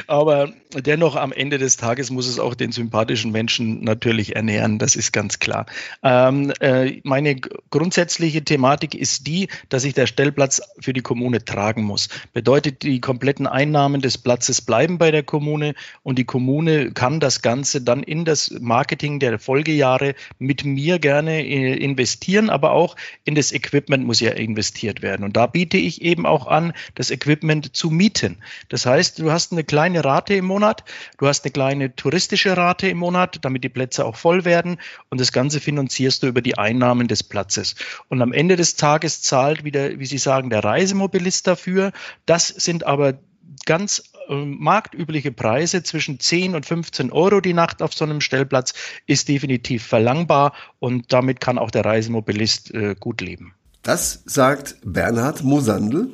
Aber 0.09 0.53
dennoch 0.75 1.15
am 1.15 1.31
Ende 1.31 1.59
des 1.59 1.77
Tages 1.77 2.11
muss 2.11 2.27
es 2.27 2.41
auch 2.41 2.55
den 2.55 2.73
sympathischen 2.73 3.31
Menschen 3.31 3.85
natürlich 3.85 4.35
ernähren, 4.35 4.79
das 4.81 4.97
ist 4.97 5.13
ganz 5.13 5.39
klar. 5.39 5.67
Ähm, 6.03 6.53
äh, 6.59 7.01
meine 7.05 7.37
grundsätzliche 7.71 8.43
Thematik 8.43 8.97
ist 8.97 9.29
die, 9.29 9.49
dass 9.69 9.85
ich 9.85 9.95
der 9.95 10.09
Stellplatz 10.09 10.61
für 10.81 10.93
die 10.93 11.01
Kommune 11.01 11.45
tragen 11.45 11.85
muss. 11.85 12.09
Bedeutet, 12.33 12.83
die 12.83 13.01
kompletten 13.01 13.47
Einnahmen 13.47 14.01
des 14.01 14.19
Platzes 14.19 14.61
bleiben 14.61 14.99
bei 14.99 15.13
der 15.13 15.23
Kommune 15.23 15.75
und 16.03 16.19
die 16.19 16.25
Kommune 16.25 16.91
kann 16.91 17.21
das 17.21 17.41
Ganze 17.41 17.83
dann 17.83 18.03
in 18.03 18.25
das 18.25 18.51
Marketing 18.61 19.21
der 19.21 19.39
Folgejahre 19.39 20.17
mit 20.41 20.65
mir 20.65 20.99
gerne 20.99 21.41
äh, 21.47 21.75
investieren, 21.75 22.51
aber 22.51 22.73
auch 22.73 22.97
in 23.25 23.37
das 23.37 23.53
Equipment 23.53 24.05
muss 24.05 24.19
ja 24.19 24.33
investiert 24.33 25.03
werden. 25.03 25.23
Und 25.23 25.37
da 25.37 25.47
bietet 25.47 25.68
biete 25.69 25.77
ich 25.77 26.01
eben 26.01 26.25
auch 26.25 26.47
an, 26.47 26.73
das 26.95 27.11
Equipment 27.11 27.77
zu 27.77 27.91
mieten. 27.91 28.39
Das 28.71 28.87
heißt, 28.87 29.19
du 29.19 29.31
hast 29.31 29.53
eine 29.53 29.65
kleine 29.65 30.03
Rate 30.03 30.33
im 30.35 30.47
Monat, 30.47 30.83
du 31.19 31.27
hast 31.27 31.45
eine 31.45 31.53
kleine 31.53 31.95
touristische 31.95 32.57
Rate 32.57 32.89
im 32.89 32.97
Monat, 32.97 33.41
damit 33.43 33.65
die 33.65 33.69
Plätze 33.69 34.07
auch 34.07 34.17
voll 34.17 34.47
werden 34.47 34.79
und 35.11 35.21
das 35.21 35.31
Ganze 35.31 35.61
finanzierst 35.61 36.23
du 36.23 36.27
über 36.27 36.41
die 36.41 36.57
Einnahmen 36.57 37.07
des 37.07 37.23
Platzes. 37.23 37.75
Und 38.09 38.23
am 38.23 38.33
Ende 38.33 38.57
des 38.57 38.77
Tages 38.77 39.21
zahlt 39.21 39.63
wieder, 39.63 39.99
wie 39.99 40.07
Sie 40.07 40.17
sagen, 40.17 40.49
der 40.49 40.65
Reisemobilist 40.65 41.47
dafür. 41.47 41.93
Das 42.25 42.49
sind 42.49 42.87
aber 42.87 43.19
ganz 43.67 44.05
äh, 44.31 44.35
marktübliche 44.35 45.33
Preise 45.33 45.83
zwischen 45.83 46.19
10 46.19 46.55
und 46.55 46.65
15 46.65 47.13
Euro 47.13 47.43
die 47.43 47.53
Nacht 47.53 47.83
auf 47.83 47.93
so 47.93 48.07
einem 48.07 48.23
Stellplatz 48.23 48.73
ist 49.07 49.29
definitiv 49.29 49.85
verlangbar 49.85 50.55
und 50.79 51.13
damit 51.13 51.41
kann 51.41 51.59
auch 51.59 51.71
der 51.71 51.85
Reisemobilist 51.85 52.73
äh, 52.73 52.95
gut 52.99 53.21
leben. 53.21 53.53
Das 53.89 54.23
sagt 54.27 54.77
Bernhard 54.85 55.45
Mosandl. 55.45 56.11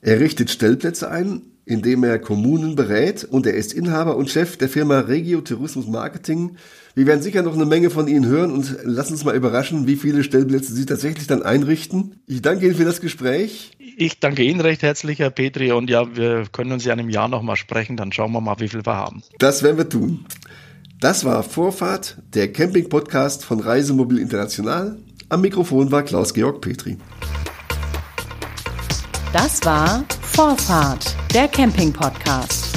Er 0.00 0.20
richtet 0.20 0.50
Stellplätze 0.50 1.10
ein, 1.10 1.42
indem 1.66 2.02
er 2.02 2.18
Kommunen 2.18 2.76
berät 2.76 3.24
und 3.24 3.46
er 3.46 3.52
ist 3.52 3.74
Inhaber 3.74 4.16
und 4.16 4.30
Chef 4.30 4.56
der 4.56 4.70
Firma 4.70 5.00
Regio 5.00 5.42
Tourismus 5.42 5.86
Marketing. 5.86 6.56
Wir 6.94 7.04
werden 7.04 7.20
sicher 7.20 7.42
noch 7.42 7.52
eine 7.52 7.66
Menge 7.66 7.90
von 7.90 8.08
Ihnen 8.08 8.24
hören 8.24 8.50
und 8.50 8.78
lassen 8.84 9.12
uns 9.12 9.22
mal 9.22 9.36
überraschen, 9.36 9.86
wie 9.86 9.96
viele 9.96 10.24
Stellplätze 10.24 10.72
Sie 10.72 10.86
tatsächlich 10.86 11.26
dann 11.26 11.42
einrichten. 11.42 12.22
Ich 12.26 12.40
danke 12.40 12.64
Ihnen 12.64 12.74
für 12.74 12.86
das 12.86 13.02
Gespräch. 13.02 13.72
Ich 13.98 14.18
danke 14.18 14.42
Ihnen 14.42 14.62
recht 14.62 14.80
herzlich, 14.80 15.18
Herr 15.18 15.28
Petri, 15.28 15.72
und 15.72 15.90
ja, 15.90 16.16
wir 16.16 16.44
können 16.52 16.72
uns 16.72 16.86
ja 16.86 16.94
in 16.94 17.00
einem 17.00 17.10
Jahr 17.10 17.28
nochmal 17.28 17.56
sprechen, 17.56 17.98
dann 17.98 18.12
schauen 18.12 18.32
wir 18.32 18.40
mal, 18.40 18.60
wie 18.60 18.68
viel 18.68 18.86
wir 18.86 18.96
haben. 18.96 19.22
Das 19.38 19.62
werden 19.62 19.76
wir 19.76 19.90
tun. 19.90 20.24
Das 21.00 21.26
war 21.26 21.42
Vorfahrt, 21.42 22.16
der 22.32 22.50
Camping-Podcast 22.50 23.44
von 23.44 23.60
Reisemobil 23.60 24.16
International. 24.16 24.96
Am 25.28 25.40
Mikrofon 25.40 25.90
war 25.90 26.02
Klaus-Georg 26.02 26.60
Petri. 26.60 26.98
Das 29.32 29.64
war 29.64 30.04
Vorfahrt, 30.20 31.16
der 31.32 31.48
Camping-Podcast. 31.48 32.73